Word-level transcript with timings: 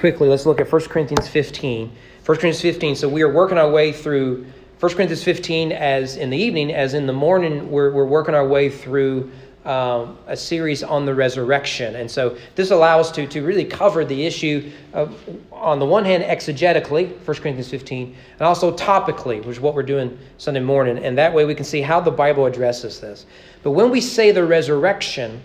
quickly, 0.00 0.28
let's 0.28 0.46
look 0.46 0.62
at 0.62 0.72
1 0.72 0.80
Corinthians 0.88 1.28
15. 1.28 1.88
1 1.88 1.94
Corinthians 2.24 2.62
15. 2.62 2.96
So 2.96 3.06
we 3.06 3.20
are 3.20 3.30
working 3.30 3.58
our 3.58 3.70
way 3.70 3.92
through 3.92 4.46
1 4.80 4.92
Corinthians 4.92 5.22
15 5.22 5.72
as 5.72 6.16
in 6.16 6.30
the 6.30 6.38
evening, 6.38 6.72
as 6.72 6.94
in 6.94 7.06
the 7.06 7.12
morning, 7.12 7.70
we're, 7.70 7.92
we're 7.92 8.06
working 8.06 8.34
our 8.34 8.48
way 8.48 8.70
through 8.70 9.30
um, 9.66 10.16
a 10.26 10.34
series 10.34 10.82
on 10.82 11.04
the 11.04 11.14
resurrection. 11.14 11.96
And 11.96 12.10
so 12.10 12.38
this 12.54 12.70
allows 12.70 13.12
to, 13.12 13.26
to 13.26 13.42
really 13.42 13.66
cover 13.66 14.06
the 14.06 14.24
issue 14.24 14.72
of, 14.94 15.14
on 15.52 15.78
the 15.78 15.84
one 15.84 16.06
hand, 16.06 16.24
exegetically, 16.24 17.14
1 17.14 17.36
Corinthians 17.36 17.68
15, 17.68 18.16
and 18.38 18.40
also 18.40 18.74
topically, 18.74 19.44
which 19.44 19.58
is 19.58 19.60
what 19.60 19.74
we're 19.74 19.82
doing 19.82 20.18
Sunday 20.38 20.60
morning. 20.60 21.04
And 21.04 21.18
that 21.18 21.34
way 21.34 21.44
we 21.44 21.54
can 21.54 21.66
see 21.66 21.82
how 21.82 22.00
the 22.00 22.10
Bible 22.10 22.46
addresses 22.46 23.00
this. 23.00 23.26
But 23.62 23.72
when 23.72 23.90
we 23.90 24.00
say 24.00 24.32
the 24.32 24.44
resurrection, 24.46 25.42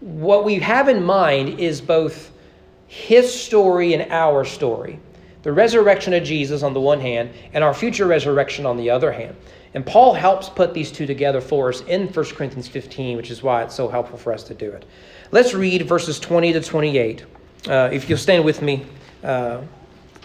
what 0.00 0.46
we 0.46 0.54
have 0.60 0.88
in 0.88 1.04
mind 1.04 1.60
is 1.60 1.82
both 1.82 2.32
his 2.88 3.32
story 3.32 3.94
and 3.94 4.10
our 4.10 4.44
story. 4.44 4.98
The 5.42 5.52
resurrection 5.52 6.12
of 6.14 6.24
Jesus 6.24 6.62
on 6.62 6.74
the 6.74 6.80
one 6.80 7.00
hand, 7.00 7.30
and 7.52 7.62
our 7.62 7.72
future 7.72 8.06
resurrection 8.06 8.66
on 8.66 8.76
the 8.76 8.90
other 8.90 9.12
hand. 9.12 9.36
And 9.74 9.86
Paul 9.86 10.14
helps 10.14 10.48
put 10.48 10.74
these 10.74 10.90
two 10.90 11.06
together 11.06 11.40
for 11.40 11.68
us 11.68 11.82
in 11.82 12.08
1 12.08 12.24
Corinthians 12.34 12.66
15, 12.66 13.16
which 13.16 13.30
is 13.30 13.42
why 13.42 13.62
it's 13.62 13.74
so 13.74 13.88
helpful 13.88 14.18
for 14.18 14.32
us 14.32 14.42
to 14.44 14.54
do 14.54 14.70
it. 14.70 14.84
Let's 15.30 15.54
read 15.54 15.82
verses 15.82 16.18
20 16.18 16.54
to 16.54 16.60
28. 16.60 17.24
Uh, 17.68 17.90
if 17.92 18.08
you'll 18.08 18.18
stand 18.18 18.44
with 18.44 18.62
me, 18.62 18.86
uh, 19.22 19.60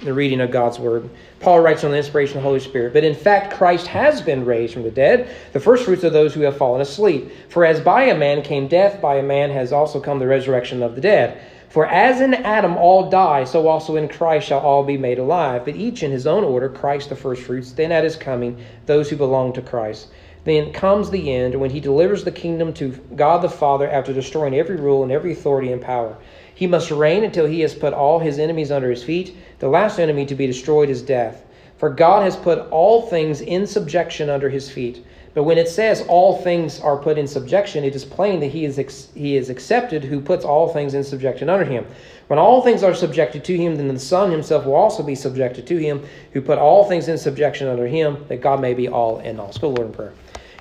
the 0.01 0.13
reading 0.13 0.41
of 0.41 0.51
God's 0.51 0.79
word. 0.79 1.09
Paul 1.39 1.61
writes 1.61 1.83
on 1.83 1.91
the 1.91 1.97
inspiration 1.97 2.37
of 2.37 2.43
the 2.43 2.47
Holy 2.47 2.59
Spirit, 2.59 2.93
But 2.93 3.03
in 3.03 3.15
fact, 3.15 3.53
Christ 3.53 3.87
has 3.87 4.21
been 4.21 4.45
raised 4.45 4.73
from 4.73 4.83
the 4.83 4.91
dead, 4.91 5.35
the 5.53 5.59
first 5.59 5.85
fruits 5.85 6.03
of 6.03 6.13
those 6.13 6.33
who 6.33 6.41
have 6.41 6.57
fallen 6.57 6.81
asleep. 6.81 7.31
For 7.49 7.65
as 7.65 7.79
by 7.79 8.03
a 8.03 8.17
man 8.17 8.41
came 8.41 8.67
death, 8.67 9.01
by 9.01 9.15
a 9.15 9.23
man 9.23 9.49
has 9.51 9.71
also 9.71 9.99
come 9.99 10.19
the 10.19 10.27
resurrection 10.27 10.83
of 10.83 10.95
the 10.95 11.01
dead. 11.01 11.41
For 11.73 11.87
as 11.87 12.21
in 12.21 12.35
Adam 12.35 12.77
all 12.77 13.09
die, 13.09 13.45
so 13.45 13.67
also 13.67 13.95
in 13.95 14.07
Christ 14.07 14.45
shall 14.45 14.59
all 14.59 14.83
be 14.83 14.95
made 14.95 15.17
alive, 15.17 15.65
but 15.65 15.75
each 15.75 16.03
in 16.03 16.11
his 16.11 16.27
own 16.27 16.43
order, 16.43 16.69
Christ 16.69 17.09
the 17.09 17.15
firstfruits, 17.15 17.71
then 17.71 17.91
at 17.91 18.03
his 18.03 18.15
coming, 18.15 18.63
those 18.85 19.09
who 19.09 19.15
belong 19.15 19.53
to 19.53 19.61
Christ. 19.63 20.09
Then 20.43 20.71
comes 20.71 21.09
the 21.09 21.33
end 21.33 21.55
when 21.55 21.71
he 21.71 21.79
delivers 21.79 22.25
the 22.25 22.31
kingdom 22.31 22.73
to 22.73 22.89
God 23.15 23.41
the 23.41 23.49
Father 23.49 23.89
after 23.89 24.13
destroying 24.13 24.53
every 24.53 24.75
rule 24.75 25.01
and 25.01 25.11
every 25.11 25.31
authority 25.31 25.71
and 25.71 25.81
power. 25.81 26.15
He 26.53 26.67
must 26.67 26.91
reign 26.91 27.23
until 27.23 27.47
he 27.47 27.61
has 27.61 27.73
put 27.73 27.91
all 27.91 28.19
his 28.19 28.37
enemies 28.37 28.69
under 28.69 28.91
his 28.91 29.03
feet. 29.03 29.35
The 29.57 29.67
last 29.67 29.97
enemy 29.97 30.27
to 30.27 30.35
be 30.35 30.45
destroyed 30.45 30.91
is 30.91 31.01
death. 31.01 31.43
For 31.77 31.89
God 31.89 32.21
has 32.21 32.35
put 32.35 32.69
all 32.69 33.01
things 33.01 33.41
in 33.41 33.65
subjection 33.65 34.29
under 34.29 34.51
his 34.51 34.69
feet. 34.69 35.03
But 35.33 35.43
when 35.43 35.57
it 35.57 35.67
says 35.67 36.05
all 36.07 36.41
things 36.41 36.79
are 36.79 36.97
put 36.97 37.17
in 37.17 37.27
subjection, 37.27 37.83
it 37.83 37.95
is 37.95 38.05
plain 38.05 38.39
that 38.41 38.51
he 38.51 38.65
is, 38.65 38.77
ex- 38.77 39.09
he 39.15 39.35
is 39.35 39.49
accepted 39.49 40.03
who 40.03 40.21
puts 40.21 40.45
all 40.45 40.71
things 40.71 40.93
in 40.93 41.03
subjection 41.03 41.49
under 41.49 41.65
him. 41.65 41.85
When 42.27 42.37
all 42.37 42.61
things 42.61 42.83
are 42.83 42.93
subjected 42.93 43.43
to 43.45 43.57
him, 43.57 43.75
then 43.75 43.87
the 43.87 43.99
Son 43.99 44.31
himself 44.31 44.65
will 44.65 44.75
also 44.75 45.01
be 45.01 45.15
subjected 45.15 45.65
to 45.67 45.77
him 45.77 46.05
who 46.33 46.41
put 46.41 46.59
all 46.59 46.87
things 46.87 47.07
in 47.07 47.17
subjection 47.17 47.67
under 47.67 47.87
him, 47.87 48.23
that 48.27 48.41
God 48.41 48.61
may 48.61 48.73
be 48.73 48.87
all 48.87 49.19
in 49.19 49.39
all. 49.39 49.47
Let's 49.47 49.57
go, 49.57 49.69
Lord, 49.69 49.87
in 49.87 49.93
prayer. 49.93 50.13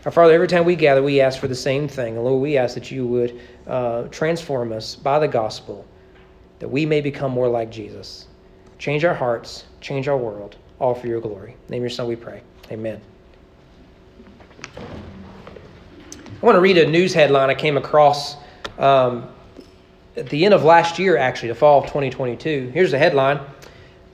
Our 0.04 0.10
Father, 0.10 0.32
every 0.32 0.48
time 0.48 0.64
we 0.64 0.74
gather, 0.74 1.02
we 1.02 1.20
ask 1.20 1.38
for 1.38 1.48
the 1.48 1.54
same 1.54 1.86
thing. 1.86 2.16
And 2.16 2.24
Lord, 2.24 2.42
we 2.42 2.56
ask 2.56 2.74
that 2.74 2.90
you 2.90 3.06
would 3.06 3.40
uh, 3.66 4.04
transform 4.04 4.72
us 4.72 4.96
by 4.96 5.18
the 5.18 5.28
gospel, 5.28 5.86
that 6.58 6.68
we 6.68 6.86
may 6.86 7.00
become 7.00 7.30
more 7.30 7.48
like 7.48 7.70
Jesus. 7.70 8.26
Change 8.78 9.04
our 9.04 9.14
hearts, 9.14 9.64
change 9.80 10.08
our 10.08 10.16
world, 10.16 10.56
all 10.80 10.94
for 10.94 11.06
your 11.06 11.20
glory. 11.20 11.56
name 11.68 11.82
your 11.82 11.90
Son, 11.90 12.08
we 12.08 12.16
pray. 12.16 12.42
Amen. 12.72 13.00
I 14.76 16.46
want 16.46 16.56
to 16.56 16.60
read 16.60 16.78
a 16.78 16.86
news 16.86 17.14
headline 17.14 17.50
I 17.50 17.54
came 17.54 17.76
across 17.76 18.36
um, 18.78 19.28
at 20.16 20.28
the 20.28 20.44
end 20.44 20.54
of 20.54 20.64
last 20.64 20.98
year, 20.98 21.16
actually, 21.16 21.48
the 21.48 21.54
fall 21.54 21.80
of 21.80 21.86
2022. 21.86 22.70
Here's 22.74 22.90
the 22.90 22.98
headline 22.98 23.40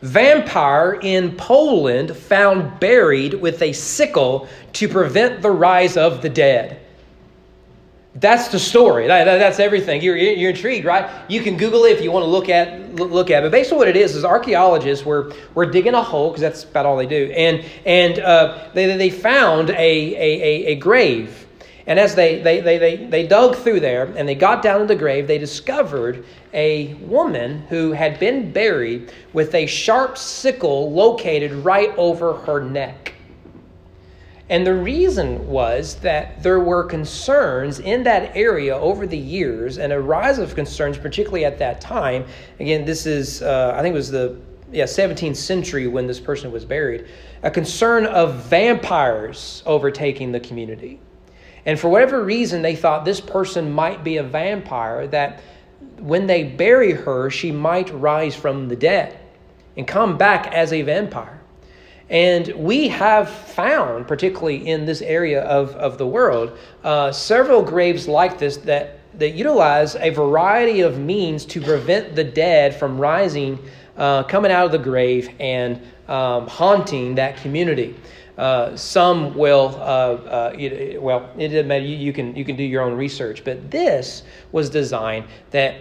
Vampire 0.03 0.99
in 1.03 1.35
Poland 1.37 2.17
found 2.17 2.79
buried 2.79 3.35
with 3.35 3.61
a 3.63 3.73
sickle 3.73 4.49
to 4.75 4.89
prevent 4.89 5.43
the 5.43 5.51
rise 5.51 5.97
of 5.97 6.23
the 6.23 6.29
dead. 6.29 6.81
That's 8.15 8.49
the 8.49 8.59
story. 8.59 9.07
That, 9.07 9.25
that, 9.25 9.39
that's 9.39 9.61
everything. 9.61 10.03
You're, 10.03 10.17
you're 10.17 10.51
intrigued, 10.51 10.85
right? 10.85 11.31
You 11.31 11.43
can 11.43 11.57
Google 11.57 11.85
it 11.85 11.93
if 11.93 12.03
you 12.03 12.11
want 12.11 12.25
to 12.25 12.31
look 12.31 12.49
at 12.49 12.95
look 12.95 13.31
at 13.31 13.43
it. 13.43 13.47
But 13.47 13.53
basically, 13.53 13.79
what 13.79 13.89
it 13.89 13.97
is 13.97 14.17
is 14.17 14.25
archaeologists 14.25 15.05
were 15.05 15.33
were 15.55 15.67
digging 15.67 15.95
a 15.95 16.03
hole 16.03 16.31
because 16.31 16.41
that's 16.41 16.65
about 16.65 16.87
all 16.87 16.97
they 16.97 17.07
do, 17.07 17.31
and 17.37 17.65
and 17.85 18.19
uh, 18.19 18.69
they 18.75 18.97
they 18.97 19.11
found 19.11 19.71
a, 19.71 19.75
a, 19.75 20.67
a, 20.67 20.75
grave. 20.77 21.47
And 21.87 21.99
as 21.99 22.15
they, 22.15 22.43
they, 22.43 22.61
they, 22.61 22.77
they, 22.77 22.97
they 22.97 23.27
dug 23.27 23.57
through 23.57 23.81
there 23.81 24.13
and 24.15 24.29
they 24.29 24.35
got 24.35 24.63
down 24.63 24.81
to 24.81 24.87
the 24.87 24.95
grave, 24.95 25.27
they 25.27 25.39
discovered 25.39 26.23
a 26.53 26.93
woman 26.97 27.61
who 27.71 27.93
had 27.93 28.21
been 28.21 28.53
buried 28.53 29.11
with 29.33 29.55
a 29.55 29.65
sharp 29.65 30.19
sickle 30.19 30.93
located 30.93 31.51
right 31.51 31.89
over 31.97 32.35
her 32.35 32.63
neck. 32.63 33.15
And 34.51 34.67
the 34.67 34.75
reason 34.75 35.47
was 35.47 35.97
that 35.97 36.43
there 36.43 36.61
were 36.61 36.85
concerns 36.85 37.81
in 37.81 38.03
that 38.05 38.35
area 38.35 38.75
over 38.75 39.07
the 39.07 39.19
years 39.19 39.77
and 39.77 39.93
a 39.93 40.01
rise 40.01 40.39
of 40.39 40.55
concerns, 40.55 40.97
particularly 40.97 41.45
at 41.45 41.59
that 41.59 41.81
time. 41.81 42.25
Again, 42.59 42.87
this 42.87 43.05
is, 43.05 43.43
uh, 43.43 43.75
I 43.77 43.83
think 43.83 43.93
it 43.93 43.97
was 43.97 44.11
the 44.11 44.39
yeah, 44.73 44.85
17th 44.85 45.37
century 45.37 45.87
when 45.87 46.07
this 46.07 46.19
person 46.19 46.51
was 46.51 46.65
buried. 46.65 47.07
A 47.43 47.51
concern 47.51 48.07
of 48.07 48.45
vampires 48.45 49.63
overtaking 49.67 50.33
the 50.33 50.41
community. 50.41 50.99
And 51.67 51.79
for 51.79 51.91
whatever 51.91 52.25
reason, 52.25 52.63
they 52.63 52.77
thought 52.77 53.05
this 53.05 53.21
person 53.21 53.71
might 53.71 54.03
be 54.03 54.17
a 54.17 54.23
vampire, 54.23 55.07
that 55.09 55.41
when 55.99 56.27
they 56.27 56.45
bury 56.45 56.93
her, 56.93 57.29
she 57.29 57.53
might 57.53 57.91
rise 57.93 58.35
from 58.35 58.69
the 58.69 58.77
dead 58.77 59.19
and 59.77 59.87
come 59.87 60.17
back 60.17 60.47
as 60.49 60.73
a 60.73 60.83
vampire. 60.83 61.38
And 62.11 62.49
we 62.57 62.89
have 62.89 63.29
found, 63.29 64.09
particularly 64.09 64.67
in 64.67 64.87
this 64.87 65.03
area 65.03 65.43
of, 65.43 65.75
of 65.77 65.99
the 65.99 66.07
world, 66.07 66.57
uh, 66.83 67.13
several 67.13 67.63
graves 67.63 68.09
like 68.09 68.39
this 68.39 68.57
that, 68.59 69.01
that 69.19 69.31
utilize 69.31 69.95
a 69.97 70.11
variety 70.11 70.81
of 70.81 70.99
means 70.99 71.45
to 71.47 71.61
prevent 71.61 72.15
the 72.15 72.25
dead 72.25 72.75
from 72.75 72.99
rising, 72.99 73.59
uh, 73.97 74.23
coming 74.23 74.51
out 74.51 74.65
of 74.65 74.73
the 74.73 74.79
grave, 74.79 75.29
and 75.39 75.83
um, 76.09 76.47
haunting 76.47 77.15
that 77.17 77.37
community. 77.37 77.95
Uh, 78.39 78.75
some 78.77 79.35
will, 79.35 79.75
uh, 79.81 79.81
uh, 79.81 80.55
it, 80.57 81.03
well, 81.03 81.29
it 81.37 81.49
doesn't 81.49 81.67
matter. 81.67 81.85
You, 81.85 81.97
you, 81.97 82.13
can, 82.13 82.35
you 82.37 82.45
can 82.45 82.57
do 82.57 82.63
your 82.63 82.83
own 82.83 82.97
research. 82.97 83.45
But 83.45 83.71
this 83.71 84.23
was 84.53 84.71
designed 84.71 85.27
that 85.51 85.75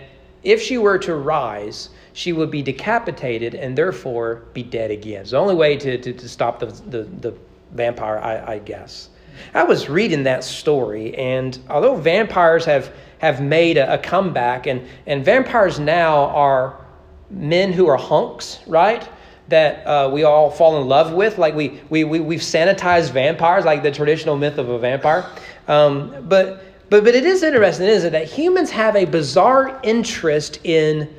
if 0.44 0.62
she 0.62 0.78
were 0.78 0.98
to 0.98 1.16
rise, 1.16 1.90
she 2.18 2.34
would 2.34 2.50
be 2.50 2.64
decapitated 2.64 3.54
and 3.54 3.78
therefore 3.78 4.42
be 4.52 4.64
dead 4.64 4.90
again. 4.90 5.22
It's 5.22 5.30
the 5.30 5.38
only 5.38 5.54
way 5.54 5.78
to, 5.78 6.00
to, 6.00 6.14
to 6.14 6.28
stop 6.28 6.58
the, 6.58 6.66
the, 6.66 7.04
the 7.04 7.38
vampire, 7.74 8.18
I, 8.18 8.54
I 8.54 8.58
guess. 8.58 9.10
I 9.54 9.62
was 9.62 9.88
reading 9.88 10.24
that 10.24 10.44
story, 10.44 11.14
and 11.14 11.60
although 11.70 11.96
vampires 11.96 12.66
have, 12.66 12.92
have 13.20 13.40
made 13.40 13.78
a, 13.78 13.94
a 13.94 13.98
comeback, 14.00 14.66
and, 14.66 14.88
and 15.06 15.24
vampires 15.24 15.80
now 15.80 16.30
are 16.30 16.84
men 17.30 17.72
who 17.72 17.86
are 17.86 17.98
hunks, 17.98 18.62
right? 18.66 19.08
That 19.50 19.86
uh, 19.86 20.10
we 20.12 20.24
all 20.24 20.50
fall 20.50 20.82
in 20.82 20.88
love 20.88 21.14
with. 21.14 21.38
Like 21.38 21.54
we, 21.54 21.80
we, 21.92 22.04
we, 22.04 22.20
we've 22.20 22.42
sanitized 22.42 23.12
vampires, 23.12 23.64
like 23.64 23.84
the 23.84 23.92
traditional 23.92 24.36
myth 24.36 24.58
of 24.58 24.70
a 24.70 24.80
vampire. 24.80 25.24
Um, 25.68 26.26
but, 26.28 26.64
but, 26.90 27.04
but 27.04 27.14
it 27.14 27.28
is 27.28 27.44
interesting, 27.44 27.86
isn't 27.86 28.08
it, 28.08 28.10
that 28.10 28.28
humans 28.28 28.72
have 28.72 28.96
a 28.96 29.06
bizarre 29.06 29.80
interest 29.84 30.62
in 30.64 31.14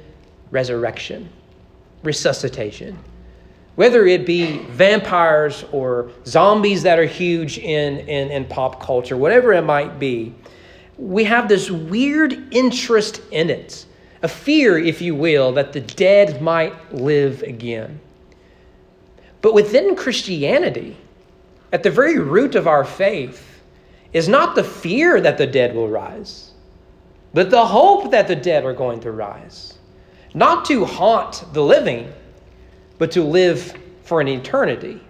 resurrection, 0.50 1.28
resuscitation. 2.02 2.98
Whether 3.76 4.06
it 4.06 4.26
be 4.26 4.58
vampires 4.70 5.64
or 5.70 6.10
zombies 6.26 6.82
that 6.82 6.98
are 6.98 7.06
huge 7.06 7.58
in, 7.58 7.98
in, 8.00 8.30
in 8.30 8.44
pop 8.46 8.82
culture, 8.82 9.16
whatever 9.16 9.52
it 9.52 9.62
might 9.62 9.98
be, 9.98 10.34
we 10.96 11.22
have 11.24 11.48
this 11.48 11.70
weird 11.70 12.52
interest 12.52 13.22
in 13.30 13.50
it. 13.50 13.86
A 14.22 14.28
fear, 14.28 14.76
if 14.78 15.00
you 15.00 15.14
will, 15.14 15.52
that 15.52 15.72
the 15.72 15.80
dead 15.80 16.42
might 16.42 16.92
live 16.92 17.42
again. 17.42 18.00
But 19.42 19.54
within 19.54 19.94
Christianity, 19.94 20.96
at 21.72 21.84
the 21.84 21.90
very 21.90 22.18
root 22.18 22.56
of 22.56 22.66
our 22.66 22.84
faith, 22.84 23.62
is 24.12 24.28
not 24.28 24.56
the 24.56 24.64
fear 24.64 25.20
that 25.20 25.38
the 25.38 25.46
dead 25.46 25.76
will 25.76 25.88
rise, 25.88 26.50
but 27.32 27.50
the 27.50 27.64
hope 27.64 28.10
that 28.10 28.26
the 28.26 28.34
dead 28.34 28.64
are 28.64 28.72
going 28.72 28.98
to 29.00 29.12
rise 29.12 29.77
not 30.34 30.64
to 30.66 30.84
haunt 30.84 31.44
the 31.52 31.62
living, 31.62 32.12
but 32.98 33.10
to 33.12 33.22
live 33.22 33.76
for 34.02 34.20
an 34.20 34.28
eternity. 34.28 35.00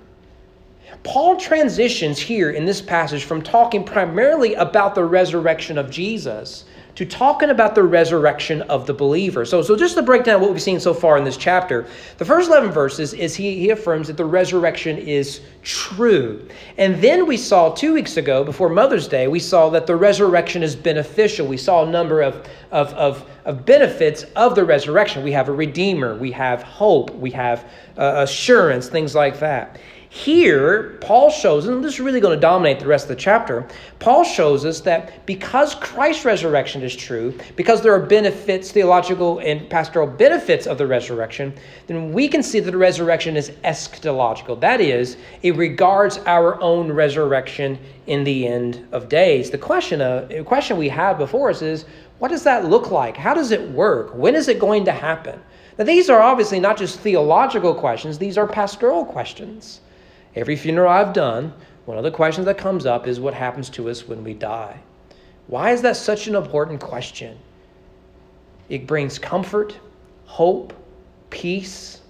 Paul 1.03 1.37
transitions 1.37 2.19
here 2.19 2.51
in 2.51 2.65
this 2.65 2.81
passage 2.81 3.25
from 3.25 3.43
talking 3.43 3.85
primarily 3.85 4.55
about 4.55 4.95
the 4.95 5.05
resurrection 5.05 5.79
of 5.79 5.91
Jesus 5.91 6.65
to 6.99 7.07
talking 7.07 7.51
about 7.51 7.77
the 7.77 7.83
resurrection 7.85 8.61
of 8.63 8.85
the 8.85 8.93
believer. 8.93 9.45
So, 9.45 9.63
so 9.63 9.77
just 9.77 9.95
to 9.95 10.03
break 10.03 10.25
down 10.25 10.41
what 10.41 10.51
we've 10.51 10.61
seen 10.61 10.81
so 10.81 10.93
far 10.93 11.17
in 11.17 11.23
this 11.23 11.37
chapter, 11.37 11.87
the 12.17 12.25
first 12.25 12.49
11 12.49 12.73
verses 12.73 13.15
is 13.15 13.37
he, 13.37 13.57
he 13.57 13.71
affirms 13.71 14.09
that 14.09 14.17
the 14.17 14.25
resurrection 14.25 14.99
is 14.99 15.41
true. 15.63 16.45
And 16.77 17.01
then 17.01 17.25
we 17.25 17.37
saw 17.37 17.73
two 17.73 17.95
weeks 17.95 18.17
ago, 18.17 18.43
before 18.43 18.69
Mother's 18.69 19.07
Day, 19.07 19.29
we 19.29 19.39
saw 19.39 19.71
that 19.71 19.87
the 19.87 19.95
resurrection 19.95 20.65
is 20.65 20.75
beneficial. 20.75 21.47
We 21.47 21.57
saw 21.57 21.87
a 21.87 21.89
number 21.89 22.21
of, 22.21 22.45
of, 22.73 22.93
of, 22.95 23.25
of 23.45 23.65
benefits 23.65 24.25
of 24.35 24.57
the 24.57 24.65
resurrection. 24.65 25.23
We 25.23 25.31
have 25.31 25.49
a 25.49 25.53
redeemer, 25.53 26.17
we 26.17 26.33
have 26.33 26.65
hope, 26.65 27.15
we 27.15 27.31
have 27.31 27.71
uh, 27.97 28.25
assurance, 28.25 28.89
things 28.89 29.15
like 29.15 29.39
that. 29.39 29.79
Here, 30.11 30.97
Paul 31.03 31.29
shows, 31.29 31.67
and 31.67 31.85
this 31.85 31.95
is 31.95 32.01
really 32.01 32.21
going 32.21 32.35
to 32.35 32.41
dominate 32.41 32.81
the 32.81 32.87
rest 32.87 33.05
of 33.05 33.09
the 33.11 33.17
chapter, 33.17 33.69
Paul 33.99 34.25
shows 34.25 34.65
us 34.65 34.81
that 34.81 35.27
because 35.27 35.75
Christ's 35.75 36.25
resurrection 36.25 36.83
is 36.83 36.97
true, 36.97 37.39
because 37.57 37.83
there 37.83 37.93
are 37.93 38.01
benefits, 38.01 38.73
theological 38.73 39.39
and 39.41 39.69
pastoral 39.69 40.07
benefits 40.07 40.67
of 40.67 40.79
the 40.79 40.87
resurrection, 40.87 41.53
then 41.89 42.11
we 42.15 42.27
can 42.27 42.43
see 42.43 42.59
that 42.59 42.71
the 42.71 42.77
resurrection 42.79 43.37
is 43.37 43.51
eschatological. 43.65 44.59
That 44.59 44.81
is, 44.81 45.19
it 45.43 45.57
regards 45.57 46.17
our 46.21 46.59
own 46.63 46.91
resurrection 46.91 47.79
in 48.07 48.25
the 48.25 48.47
end 48.47 48.89
of 48.93 49.11
days. 49.11 49.51
The 49.51 49.59
question, 49.59 50.01
uh, 50.01 50.27
the 50.31 50.43
question 50.43 50.79
we 50.79 50.89
have 50.89 51.19
before 51.19 51.51
us 51.51 51.61
is 51.61 51.85
what 52.19 52.31
does 52.31 52.45
that 52.45 52.65
look 52.65 52.91
like? 52.91 53.15
How 53.15 53.35
does 53.35 53.51
it 53.51 53.71
work? 53.73 54.15
When 54.15 54.35
is 54.35 54.49
it 54.49 54.59
going 54.59 54.87
to 54.87 54.93
happen? 54.93 55.39
Now, 55.77 55.85
these 55.85 56.09
are 56.09 56.23
obviously 56.23 56.61
not 56.61 56.79
just 56.79 56.99
theological 57.01 57.75
questions, 57.75 58.17
these 58.17 58.39
are 58.39 58.47
pastoral 58.47 59.05
questions. 59.05 59.83
Every 60.35 60.57
funeral 60.57 60.91
I've 60.91 61.13
done, 61.13 61.53
one 61.87 61.97
of 61.97 62.05
the 62.05 62.11
questions 62.11 62.45
that 62.47 62.59
comes 62.59 62.87
up 62.87 63.07
is 63.07 63.19
what 63.19 63.35
happens 63.35 63.71
to 63.71 63.89
us 63.89 64.07
when 64.07 64.23
we 64.23 64.35
die. 64.35 64.79
Why 65.47 65.73
is 65.73 65.83
that 65.83 65.97
such 65.97 66.27
an 66.27 66.35
important 66.35 66.81
question? 66.81 67.39
It 68.69 68.87
brings 68.87 69.19
comfort, 69.19 69.75
hope, 70.27 70.75
peace, 71.31 72.03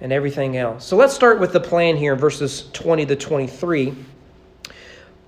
and 0.00 0.12
everything 0.12 0.56
else. 0.56 0.86
So 0.86 0.96
let's 0.96 1.12
start 1.12 1.38
with 1.38 1.52
the 1.52 1.60
plan 1.60 1.96
here 1.96 2.14
in 2.14 2.18
verses 2.18 2.70
20 2.72 3.04
to 3.06 3.16
23. 3.16 3.94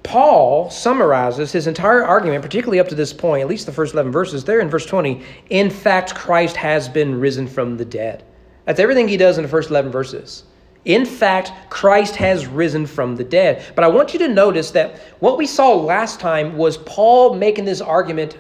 Paul 0.03 0.71
summarizes 0.71 1.53
his 1.53 1.67
entire 1.67 2.05
argument, 2.05 2.43
particularly 2.43 2.81
up 2.81 2.89
to 2.89 2.95
this 2.95 3.13
point, 3.13 3.43
at 3.43 3.49
least 3.49 3.67
the 3.67 3.73
first 3.73 3.95
11 3.95 4.11
verses, 4.11 4.45
there 4.45 4.61
in 4.61 4.69
verse 4.69 4.87
20. 4.87 5.23
In 5.51 5.71
fact, 5.71 6.15
Christ 6.15 6.57
has 6.57 6.89
been 6.89 7.21
risen 7.21 7.47
from 7.47 7.77
the 7.77 7.85
dead. 7.85 8.25
That's 8.65 8.81
everything 8.81 9.09
he 9.09 9.17
does 9.17 9.37
in 9.37 9.43
the 9.43 9.49
first 9.49 9.71
11 9.71 9.93
verses. 9.93 10.45
In 10.85 11.07
fact, 11.07 11.53
Christ 11.71 12.17
has 12.17 12.47
risen 12.47 12.87
from 12.87 13.17
the 13.17 13.25
dead. 13.25 13.65
But 13.75 13.85
I 13.85 13.89
want 13.89 14.13
you 14.13 14.19
to 14.21 14.29
notice 14.29 14.73
that 14.73 14.99
what 15.21 15.39
we 15.39 15.47
saw 15.47 15.75
last 15.75 16.19
time 16.19 16.57
was 16.57 16.79
Paul 16.79 17.35
making 17.35 17.65
this 17.65 17.81
argument 17.81 18.37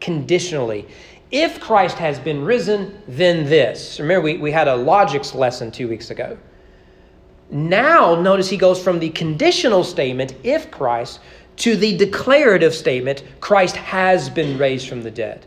conditionally. 0.00 0.86
If 1.30 1.60
Christ 1.60 1.96
has 1.98 2.18
been 2.18 2.44
risen, 2.44 3.02
then 3.06 3.44
this. 3.44 4.00
Remember, 4.00 4.22
we, 4.22 4.36
we 4.38 4.50
had 4.50 4.68
a 4.68 4.76
logics 4.76 5.34
lesson 5.34 5.70
two 5.70 5.88
weeks 5.88 6.10
ago. 6.10 6.38
Now, 7.50 8.14
notice 8.14 8.50
he 8.50 8.58
goes 8.58 8.82
from 8.82 8.98
the 8.98 9.10
conditional 9.10 9.82
statement, 9.82 10.34
if 10.42 10.70
Christ, 10.70 11.20
to 11.56 11.76
the 11.76 11.96
declarative 11.96 12.74
statement, 12.74 13.24
Christ 13.40 13.76
has 13.76 14.28
been 14.28 14.58
raised 14.58 14.88
from 14.88 15.02
the 15.02 15.10
dead. 15.10 15.46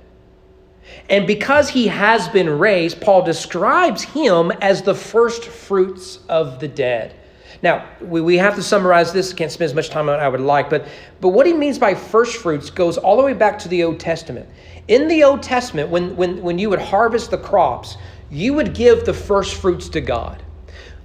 And 1.10 1.28
because 1.28 1.70
he 1.70 1.88
has 1.88 2.28
been 2.30 2.50
raised, 2.50 3.02
Paul 3.02 3.24
describes 3.24 4.04
him 4.04 4.52
as 4.62 4.82
the 4.82 4.96
first 4.96 5.46
fruits 5.46 6.20
of 6.30 6.60
the 6.60 6.68
dead. 6.68 7.16
Now, 7.62 7.86
we, 8.02 8.22
we 8.22 8.38
have 8.38 8.56
to 8.56 8.64
summarize 8.64 9.14
this. 9.14 9.34
Can't 9.34 9.52
spend 9.52 9.70
as 9.70 9.76
much 9.76 9.90
time 9.90 10.10
on 10.10 10.20
it 10.20 10.24
I 10.24 10.30
would 10.30 10.42
like, 10.42 10.70
but, 10.70 10.88
but 11.20 11.30
what 11.30 11.46
he 11.46 11.54
means 11.54 11.78
by 11.78 11.94
first 11.94 12.38
fruits 12.38 12.70
goes 12.70 12.98
all 12.98 13.18
the 13.18 13.24
way 13.24 13.34
back 13.34 13.60
to 13.60 13.68
the 13.68 13.84
Old 13.84 14.00
Testament. 14.00 14.48
In 14.88 15.08
the 15.08 15.24
Old 15.24 15.44
Testament, 15.44 15.90
when, 15.90 16.16
when, 16.16 16.42
when 16.42 16.58
you 16.58 16.70
would 16.70 16.82
harvest 16.82 17.30
the 17.30 17.38
crops, 17.38 17.98
you 18.30 18.54
would 18.54 18.74
give 18.74 19.06
the 19.06 19.14
first 19.14 19.56
fruits 19.56 19.90
to 19.90 20.02
God. 20.02 20.42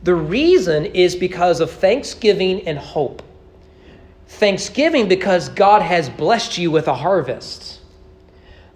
The 0.02 0.14
reason 0.14 0.86
is 0.86 1.16
because 1.16 1.60
of 1.60 1.70
thanksgiving 1.70 2.66
and 2.66 2.78
hope. 2.78 3.22
Thanksgiving 4.28 5.08
because 5.08 5.48
God 5.48 5.82
has 5.82 6.08
blessed 6.08 6.58
you 6.58 6.70
with 6.70 6.88
a 6.88 6.94
harvest 6.94 7.75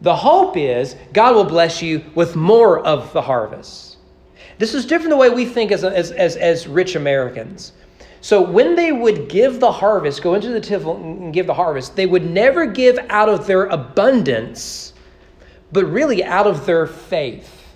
the 0.01 0.17
hope 0.17 0.57
is 0.57 0.97
God 1.13 1.35
will 1.35 1.45
bless 1.45 1.83
you 1.83 2.05
with 2.15 2.37
more 2.37 2.85
of 2.87 3.13
the 3.13 3.23
harvest. 3.23 3.99
This 4.59 4.75
is 4.75 4.85
different 4.85 5.11
the 5.11 5.17
way 5.17 5.31
we 5.31 5.47
think 5.47 5.73
as, 5.73 5.85
as, 5.85 6.11
as, 6.13 6.37
as 6.37 6.67
rich 6.67 6.95
Americans. 6.95 7.73
So 8.21 8.43
when 8.43 8.77
they 8.77 8.93
would 8.93 9.29
give 9.29 9.61
the 9.61 9.73
harvest, 9.73 10.23
go 10.23 10.35
into 10.35 10.51
the 10.51 10.61
temple 10.61 10.97
and 10.97 11.33
give 11.33 11.47
the 11.47 11.55
harvest, 11.55 11.97
they 11.97 12.07
would 12.07 12.31
never 12.31 12.67
give 12.67 12.99
out 13.09 13.31
of 13.31 13.47
their 13.47 13.67
abundance, 13.67 14.93
but 15.73 15.85
really 15.85 16.23
out 16.23 16.47
of 16.47 16.67
their 16.67 16.87
faith. 16.87 17.67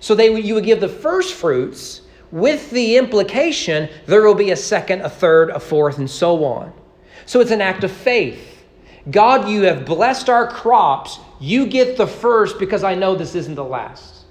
So 0.00 0.14
they 0.14 0.40
you 0.40 0.54
would 0.54 0.64
give 0.64 0.80
the 0.80 0.88
first 0.88 1.34
fruits 1.34 2.02
with 2.32 2.68
the 2.70 2.96
implication 2.96 3.88
there 4.06 4.22
will 4.22 4.34
be 4.34 4.50
a 4.50 4.56
second, 4.56 5.02
a 5.02 5.08
third, 5.08 5.50
a 5.50 5.60
fourth, 5.60 5.98
and 5.98 6.10
so 6.10 6.44
on. 6.44 6.72
So 7.26 7.40
it's 7.40 7.52
an 7.52 7.60
act 7.60 7.84
of 7.84 7.92
faith. 7.92 8.64
God, 9.10 9.48
you 9.48 9.62
have 9.62 9.84
blessed 9.84 10.28
our 10.28 10.48
crops. 10.48 11.20
You 11.40 11.66
get 11.66 11.96
the 11.96 12.06
first 12.06 12.58
because 12.58 12.84
I 12.84 12.94
know 12.94 13.14
this 13.14 13.34
isn't 13.34 13.54
the 13.54 13.64
last. 13.64 14.24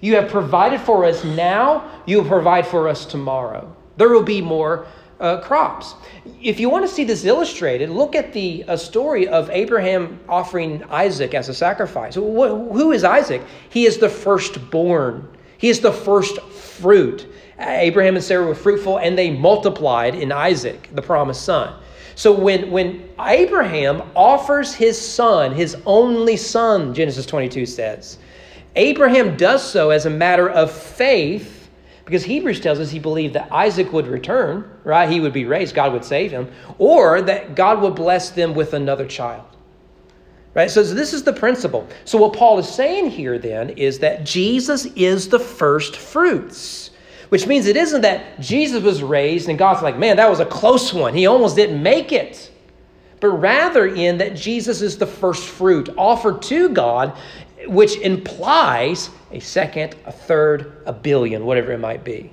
You 0.00 0.14
have 0.16 0.28
provided 0.30 0.80
for 0.80 1.04
us 1.04 1.24
now, 1.24 2.02
you 2.06 2.18
will 2.18 2.28
provide 2.28 2.66
for 2.66 2.88
us 2.88 3.06
tomorrow. 3.06 3.74
There 3.96 4.10
will 4.10 4.22
be 4.22 4.42
more 4.42 4.86
uh, 5.20 5.40
crops. 5.40 5.94
If 6.42 6.60
you 6.60 6.68
want 6.68 6.86
to 6.86 6.92
see 6.92 7.04
this 7.04 7.24
illustrated, 7.24 7.88
look 7.90 8.14
at 8.14 8.32
the 8.32 8.64
uh, 8.64 8.76
story 8.76 9.26
of 9.28 9.48
Abraham 9.50 10.20
offering 10.28 10.84
Isaac 10.84 11.34
as 11.34 11.48
a 11.48 11.54
sacrifice. 11.54 12.14
who 12.14 12.92
is 12.92 13.04
Isaac? 13.04 13.42
He 13.70 13.86
is 13.86 13.98
the 13.98 14.08
firstborn, 14.08 15.28
he 15.58 15.68
is 15.68 15.80
the 15.80 15.92
first 15.92 16.40
fruit. 16.42 17.26
Abraham 17.58 18.16
and 18.16 18.24
Sarah 18.24 18.46
were 18.46 18.54
fruitful 18.54 18.98
and 18.98 19.16
they 19.16 19.30
multiplied 19.30 20.14
in 20.14 20.30
Isaac, 20.30 20.90
the 20.92 21.00
promised 21.00 21.42
son. 21.42 21.74
So 22.16 22.32
when, 22.32 22.70
when 22.70 23.08
Abraham 23.20 24.02
offers 24.16 24.74
his 24.74 25.00
son, 25.00 25.52
his 25.52 25.76
only 25.84 26.38
son, 26.38 26.94
Genesis 26.94 27.26
22 27.26 27.66
says, 27.66 28.18
Abraham 28.74 29.36
does 29.36 29.62
so 29.62 29.90
as 29.90 30.06
a 30.06 30.10
matter 30.10 30.48
of 30.48 30.70
faith 30.72 31.70
because 32.06 32.24
Hebrews 32.24 32.60
tells 32.60 32.78
us 32.78 32.90
he 32.90 33.00
believed 33.00 33.34
that 33.34 33.52
Isaac 33.52 33.92
would 33.92 34.06
return, 34.06 34.70
right? 34.84 35.10
He 35.10 35.20
would 35.20 35.32
be 35.32 35.44
raised, 35.44 35.74
God 35.74 35.92
would 35.92 36.04
save 36.04 36.30
him, 36.30 36.50
or 36.78 37.20
that 37.22 37.54
God 37.54 37.82
would 37.82 37.96
bless 37.96 38.30
them 38.30 38.54
with 38.54 38.74
another 38.74 39.06
child. 39.06 39.44
Right? 40.54 40.70
So 40.70 40.82
this 40.82 41.12
is 41.12 41.22
the 41.22 41.32
principle. 41.32 41.86
So 42.06 42.16
what 42.16 42.32
Paul 42.32 42.58
is 42.58 42.68
saying 42.68 43.10
here 43.10 43.38
then 43.38 43.70
is 43.70 43.98
that 43.98 44.24
Jesus 44.24 44.86
is 44.94 45.28
the 45.28 45.38
first 45.38 45.96
fruits. 45.96 46.85
Which 47.28 47.46
means 47.46 47.66
it 47.66 47.76
isn't 47.76 48.02
that 48.02 48.40
Jesus 48.40 48.82
was 48.82 49.02
raised 49.02 49.48
and 49.48 49.58
God's 49.58 49.82
like, 49.82 49.98
man, 49.98 50.16
that 50.16 50.30
was 50.30 50.40
a 50.40 50.46
close 50.46 50.92
one. 50.92 51.14
He 51.14 51.26
almost 51.26 51.56
didn't 51.56 51.82
make 51.82 52.12
it. 52.12 52.50
But 53.20 53.28
rather, 53.28 53.86
in 53.86 54.18
that 54.18 54.36
Jesus 54.36 54.82
is 54.82 54.98
the 54.98 55.06
first 55.06 55.46
fruit 55.48 55.88
offered 55.96 56.42
to 56.42 56.68
God, 56.68 57.16
which 57.66 57.96
implies 57.96 59.10
a 59.32 59.40
second, 59.40 59.96
a 60.04 60.12
third, 60.12 60.82
a 60.86 60.92
billion, 60.92 61.44
whatever 61.44 61.72
it 61.72 61.80
might 61.80 62.04
be. 62.04 62.30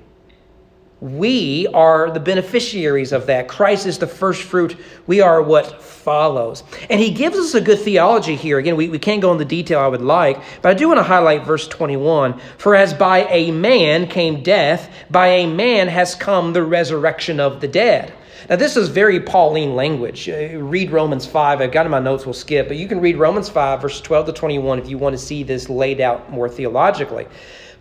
We 1.04 1.66
are 1.74 2.10
the 2.10 2.18
beneficiaries 2.18 3.12
of 3.12 3.26
that. 3.26 3.46
Christ 3.46 3.84
is 3.84 3.98
the 3.98 4.06
first 4.06 4.40
fruit. 4.40 4.78
We 5.06 5.20
are 5.20 5.42
what 5.42 5.82
follows. 5.82 6.64
And 6.88 6.98
he 6.98 7.10
gives 7.10 7.36
us 7.36 7.52
a 7.52 7.60
good 7.60 7.78
theology 7.78 8.34
here. 8.36 8.56
Again, 8.56 8.74
we, 8.74 8.88
we 8.88 8.98
can't 8.98 9.20
go 9.20 9.30
into 9.30 9.44
detail 9.44 9.80
I 9.80 9.86
would 9.86 10.00
like, 10.00 10.40
but 10.62 10.70
I 10.70 10.72
do 10.74 10.88
want 10.88 10.96
to 10.96 11.02
highlight 11.02 11.44
verse 11.44 11.68
21. 11.68 12.40
For 12.56 12.74
as 12.74 12.94
by 12.94 13.26
a 13.26 13.50
man 13.50 14.06
came 14.06 14.42
death, 14.42 14.90
by 15.10 15.26
a 15.26 15.46
man 15.46 15.88
has 15.88 16.14
come 16.14 16.54
the 16.54 16.62
resurrection 16.62 17.38
of 17.38 17.60
the 17.60 17.68
dead. 17.68 18.14
Now, 18.48 18.56
this 18.56 18.74
is 18.74 18.88
very 18.88 19.20
Pauline 19.20 19.74
language. 19.74 20.26
Uh, 20.26 20.58
read 20.58 20.90
Romans 20.90 21.26
5. 21.26 21.60
I've 21.60 21.70
got 21.70 21.84
in 21.84 21.92
my 21.92 21.98
notes, 21.98 22.24
we'll 22.24 22.32
skip, 22.32 22.66
but 22.66 22.78
you 22.78 22.88
can 22.88 23.02
read 23.02 23.18
Romans 23.18 23.50
5, 23.50 23.82
verses 23.82 24.00
12 24.00 24.26
to 24.26 24.32
21 24.32 24.78
if 24.78 24.88
you 24.88 24.96
want 24.96 25.12
to 25.12 25.18
see 25.18 25.42
this 25.42 25.68
laid 25.68 26.00
out 26.00 26.32
more 26.32 26.48
theologically. 26.48 27.26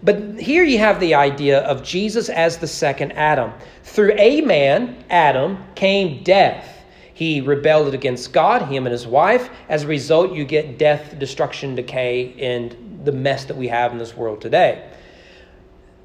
But 0.04 0.38
here 0.38 0.64
you 0.64 0.80
have 0.80 1.00
the 1.00 1.16
idea 1.16 1.60
of 1.60 1.82
Jesus 1.82 2.28
as 2.28 2.58
the 2.58 2.68
second 2.68 3.14
Adam. 3.14 3.54
Through 3.84 4.16
a 4.18 4.42
man, 4.42 5.04
Adam, 5.10 5.64
came 5.76 6.24
death. 6.24 6.84
He 7.14 7.40
rebelled 7.40 7.94
against 7.94 8.34
God, 8.34 8.64
him 8.64 8.86
and 8.86 8.92
his 8.92 9.08
wife. 9.08 9.50
As 9.70 9.84
a 9.84 9.88
result, 9.88 10.34
you 10.34 10.44
get 10.44 10.78
death, 10.78 11.18
destruction, 11.20 11.76
decay, 11.76 12.34
and 12.38 13.02
the 13.06 13.12
mess 13.12 13.46
that 13.46 13.56
we 13.56 13.68
have 13.70 13.92
in 13.94 13.98
this 13.98 14.18
world 14.18 14.42
today. 14.42 14.90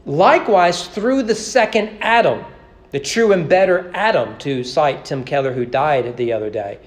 Likewise, 0.06 0.86
through 0.86 1.24
the 1.24 1.34
second 1.34 1.98
Adam, 2.00 2.44
the 2.92 3.00
true 3.00 3.32
and 3.32 3.48
better 3.48 3.90
Adam, 3.94 4.38
to 4.38 4.62
cite 4.62 5.04
Tim 5.04 5.24
Keller, 5.24 5.52
who 5.52 5.66
died 5.66 6.16
the 6.16 6.32
other 6.32 6.50
day, 6.50 6.78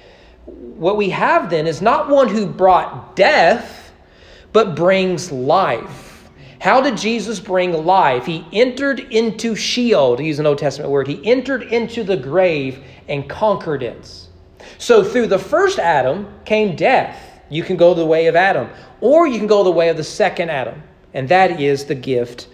what 0.46 0.98
we 0.98 1.10
have 1.10 1.50
then 1.50 1.68
is 1.68 1.82
not 1.82 2.10
one 2.10 2.28
who 2.28 2.48
brought 2.48 3.16
death, 3.16 3.92
but 4.54 4.76
brings 4.76 5.32
life. 5.32 6.11
How 6.62 6.80
did 6.80 6.96
Jesus 6.96 7.40
bring 7.40 7.74
life? 7.74 8.28
He 8.28 8.46
entered 8.54 9.00
into 9.00 9.56
Sheol, 9.56 10.16
to 10.16 10.24
use 10.24 10.38
an 10.38 10.46
Old 10.46 10.60
Testament 10.60 10.92
word. 10.92 11.08
He 11.08 11.20
entered 11.26 11.64
into 11.64 12.04
the 12.04 12.16
grave 12.16 12.84
and 13.08 13.28
conquered 13.28 13.82
it. 13.82 14.28
So 14.78 15.04
through 15.04 15.26
the 15.26 15.40
first 15.40 15.80
Adam 15.80 16.32
came 16.46 16.76
death. 16.76 17.20
You 17.50 17.64
can 17.64 17.78
go 17.78 17.96
the 17.96 18.06
way 18.06 18.28
of 18.28 18.36
Adam, 18.36 18.70
or 19.00 19.26
you 19.26 19.40
can 19.40 19.48
go 19.48 19.64
the 19.64 19.72
way 19.72 19.90
of 19.90 19.98
the 19.98 20.04
second 20.04 20.52
Adam, 20.52 20.84
and 21.16 21.28
that 21.30 21.60
is 21.60 21.86
the 21.86 21.96
gift 21.96 22.48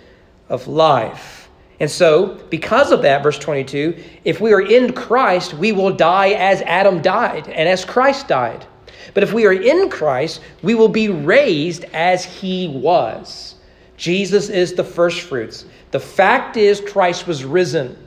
of 0.48 0.70
life. 0.70 1.50
And 1.82 1.92
so, 1.92 2.40
because 2.50 2.94
of 2.94 3.02
that, 3.02 3.22
verse 3.22 3.38
22, 3.38 4.02
if 4.24 4.40
we 4.40 4.54
are 4.54 4.62
in 4.62 4.94
Christ, 4.94 5.54
we 5.54 5.74
will 5.74 5.94
die 5.94 6.30
as 6.30 6.62
Adam 6.62 7.02
died 7.02 7.50
and 7.50 7.68
as 7.68 7.84
Christ 7.84 8.30
died. 8.30 8.66
But 9.14 9.24
if 9.24 9.34
we 9.34 9.46
are 9.46 9.52
in 9.52 9.90
Christ, 9.90 10.40
we 10.64 10.76
will 10.76 10.88
be 10.88 11.10
raised 11.10 11.84
as 11.94 12.24
he 12.24 12.70
was. 12.70 13.56
Jesus 13.98 14.50
is 14.50 14.74
the 14.74 14.84
first 14.84 15.22
fruits. 15.22 15.66
The 15.92 16.00
fact 16.00 16.56
is, 16.56 16.80
Christ 16.82 17.27
was 17.27 17.44
risen. 17.44 17.98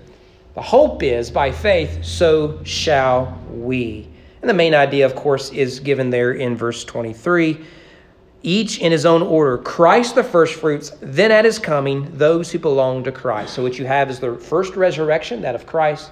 The 0.54 0.62
hope 0.62 1.02
is, 1.02 1.30
by 1.30 1.52
faith, 1.52 2.04
so 2.04 2.62
shall 2.64 3.38
we. 3.50 4.09
And 4.40 4.49
the 4.49 4.54
main 4.54 4.75
idea, 4.75 5.04
of 5.04 5.14
course, 5.14 5.50
is 5.50 5.80
given 5.80 6.11
there 6.11 6.32
in 6.32 6.56
verse 6.56 6.85
23 6.85 7.64
each 8.42 8.78
in 8.78 8.90
his 8.90 9.04
own 9.04 9.23
order 9.23 9.59
Christ 9.59 10.14
the 10.14 10.25
firstfruits, 10.25 10.92
then 11.00 11.30
at 11.30 11.44
his 11.44 11.59
coming, 11.59 12.16
those 12.16 12.50
who 12.50 12.59
belong 12.59 13.04
to 13.04 13.12
Christ. 13.12 13.54
So, 13.54 13.62
what 13.62 13.78
you 13.78 13.87
have 13.87 14.11
is 14.11 14.18
the 14.18 14.37
first 14.37 14.76
resurrection, 14.76 15.42
that 15.42 15.54
of 15.54 15.66
Christ, 15.66 16.11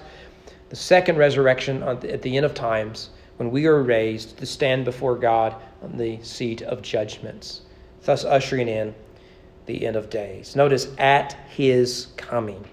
the 0.69 0.75
second 0.75 1.17
resurrection 1.17 1.81
at 1.83 2.21
the 2.21 2.37
end 2.37 2.45
of 2.45 2.53
times, 2.53 3.09
when 3.37 3.49
we 3.49 3.65
are 3.65 3.81
raised 3.81 4.37
to 4.37 4.45
stand 4.45 4.85
before 4.85 5.15
God 5.15 5.55
on 5.81 5.97
the 5.97 6.21
seat 6.21 6.61
of 6.61 6.81
judgments, 6.81 7.61
thus 8.03 8.25
ushering 8.25 8.67
in 8.67 8.93
the 9.69 9.85
end 9.85 9.95
of 9.95 10.09
days. 10.09 10.55
Notice, 10.55 10.87
at 10.97 11.37
his 11.49 12.07
coming. 12.17 12.65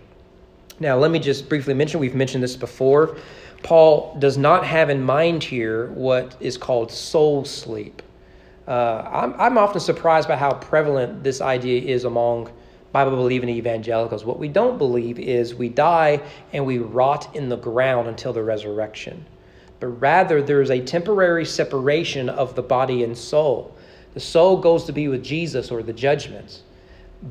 Now, 0.80 0.96
let 0.96 1.10
me 1.10 1.18
just 1.18 1.48
briefly 1.48 1.74
mention, 1.74 2.00
we've 2.00 2.14
mentioned 2.14 2.42
this 2.42 2.56
before. 2.56 3.18
Paul 3.62 4.16
does 4.18 4.38
not 4.38 4.64
have 4.64 4.90
in 4.90 5.02
mind 5.02 5.44
here 5.44 5.88
what 5.88 6.36
is 6.40 6.56
called 6.56 6.90
soul 6.90 7.44
sleep. 7.44 8.02
Uh, 8.66 9.08
I'm, 9.12 9.34
I'm 9.38 9.58
often 9.58 9.80
surprised 9.80 10.26
by 10.26 10.36
how 10.36 10.54
prevalent 10.54 11.22
this 11.22 11.40
idea 11.40 11.82
is 11.82 12.04
among 12.04 12.50
Bible 12.92 13.16
believing 13.16 13.50
evangelicals. 13.50 14.24
What 14.24 14.38
we 14.38 14.48
don't 14.48 14.78
believe 14.78 15.18
is 15.18 15.54
we 15.54 15.68
die 15.68 16.22
and 16.54 16.64
we 16.64 16.78
rot 16.78 17.36
in 17.36 17.50
the 17.50 17.56
ground 17.56 18.08
until 18.08 18.32
the 18.32 18.42
resurrection, 18.42 19.24
but 19.80 19.88
rather 19.88 20.40
there 20.40 20.62
is 20.62 20.70
a 20.70 20.80
temporary 20.80 21.44
separation 21.44 22.30
of 22.30 22.54
the 22.54 22.62
body 22.62 23.04
and 23.04 23.16
soul. 23.16 23.76
The 24.14 24.20
soul 24.20 24.56
goes 24.56 24.84
to 24.84 24.92
be 24.92 25.08
with 25.08 25.22
Jesus 25.22 25.70
or 25.70 25.82
the 25.82 25.92
judgments, 25.92 26.62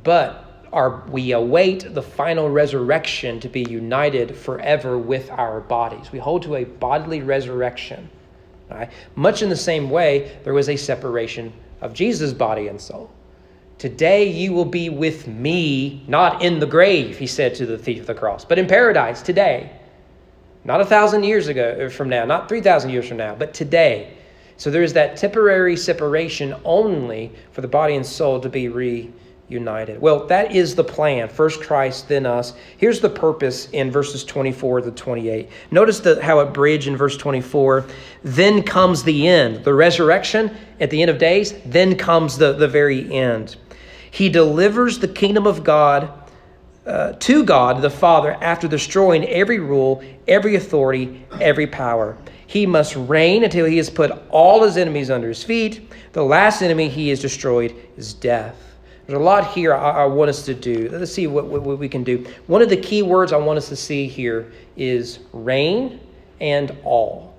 but 0.03 0.45
our, 0.73 1.03
we 1.07 1.31
await 1.31 1.93
the 1.93 2.01
final 2.01 2.49
resurrection 2.49 3.39
to 3.39 3.49
be 3.49 3.63
united 3.63 4.35
forever 4.35 4.97
with 4.97 5.29
our 5.31 5.61
bodies. 5.61 6.11
We 6.11 6.19
hold 6.19 6.43
to 6.43 6.55
a 6.55 6.65
bodily 6.65 7.21
resurrection. 7.21 8.09
Right? 8.69 8.91
Much 9.15 9.41
in 9.41 9.49
the 9.49 9.55
same 9.55 9.89
way, 9.89 10.37
there 10.43 10.53
was 10.53 10.69
a 10.69 10.75
separation 10.75 11.53
of 11.81 11.93
Jesus' 11.93 12.33
body 12.33 12.67
and 12.67 12.79
soul. 12.79 13.09
Today 13.77 14.29
you 14.29 14.53
will 14.53 14.65
be 14.65 14.89
with 14.89 15.27
me, 15.27 16.03
not 16.07 16.41
in 16.41 16.59
the 16.59 16.65
grave, 16.65 17.17
he 17.17 17.27
said 17.27 17.55
to 17.55 17.65
the 17.65 17.77
thief 17.77 18.01
of 18.01 18.07
the 18.07 18.15
cross, 18.15 18.43
but 18.43 18.57
in 18.57 18.67
paradise 18.67 19.21
today. 19.21 19.71
Not 20.63 20.81
a 20.81 20.85
thousand 20.85 21.23
years 21.23 21.47
ago 21.47 21.85
uh, 21.85 21.89
from 21.89 22.09
now, 22.09 22.25
not 22.25 22.49
3,000 22.49 22.89
years 22.89 23.07
from 23.07 23.17
now, 23.17 23.35
but 23.35 23.53
today. 23.53 24.17
So 24.57 24.71
there 24.71 24.81
is 24.81 24.93
that 24.93 25.15
temporary 25.17 25.77
separation 25.77 26.55
only 26.63 27.31
for 27.51 27.61
the 27.61 27.67
body 27.67 27.95
and 27.95 28.05
soul 28.05 28.39
to 28.39 28.49
be 28.49 28.67
re 28.67 29.11
united. 29.47 30.01
Well, 30.01 30.25
that 30.27 30.55
is 30.55 30.75
the 30.75 30.83
plan. 30.83 31.29
First 31.29 31.61
Christ, 31.61 32.07
then 32.07 32.25
us. 32.25 32.53
Here's 32.77 32.99
the 32.99 33.09
purpose 33.09 33.69
in 33.69 33.91
verses 33.91 34.23
24 34.23 34.81
to 34.81 34.91
28. 34.91 35.49
Notice 35.71 35.99
the, 35.99 36.21
how 36.23 36.39
it 36.39 36.53
bridge 36.53 36.87
in 36.87 36.97
verse 36.97 37.15
24. 37.17 37.85
Then 38.23 38.63
comes 38.63 39.03
the 39.03 39.27
end, 39.27 39.63
the 39.63 39.73
resurrection 39.73 40.55
at 40.79 40.89
the 40.89 41.01
end 41.01 41.11
of 41.11 41.19
days. 41.19 41.53
Then 41.65 41.95
comes 41.95 42.37
the, 42.37 42.53
the 42.53 42.67
very 42.67 43.11
end. 43.13 43.55
He 44.09 44.29
delivers 44.29 44.99
the 44.99 45.07
kingdom 45.07 45.45
of 45.45 45.63
God 45.63 46.11
uh, 46.85 47.13
to 47.13 47.43
God 47.43 47.81
the 47.81 47.89
Father 47.89 48.37
after 48.41 48.67
destroying 48.67 49.25
every 49.25 49.59
rule, 49.59 50.03
every 50.27 50.55
authority, 50.55 51.25
every 51.39 51.67
power. 51.67 52.17
He 52.47 52.65
must 52.65 52.95
reign 52.95 53.43
until 53.43 53.65
he 53.65 53.77
has 53.77 53.89
put 53.89 54.11
all 54.29 54.63
his 54.63 54.77
enemies 54.77 55.09
under 55.09 55.27
his 55.27 55.43
feet. 55.43 55.91
The 56.13 56.23
last 56.23 56.61
enemy 56.61 56.89
he 56.89 57.09
has 57.09 57.19
destroyed 57.19 57.75
is 57.97 58.13
death. 58.13 58.55
There's 59.07 59.19
a 59.19 59.23
lot 59.23 59.53
here 59.53 59.73
I, 59.73 60.03
I 60.03 60.05
want 60.05 60.29
us 60.29 60.43
to 60.45 60.53
do. 60.53 60.89
Let's 60.91 61.11
see 61.11 61.27
what, 61.27 61.45
what, 61.45 61.61
what 61.61 61.77
we 61.77 61.87
can 61.87 62.03
do. 62.03 62.25
One 62.47 62.61
of 62.61 62.69
the 62.69 62.77
key 62.77 63.03
words 63.03 63.33
I 63.33 63.37
want 63.37 63.57
us 63.57 63.69
to 63.69 63.75
see 63.75 64.07
here 64.07 64.51
is 64.75 65.19
reign 65.31 65.99
and 66.41 66.75
all. 66.83 67.35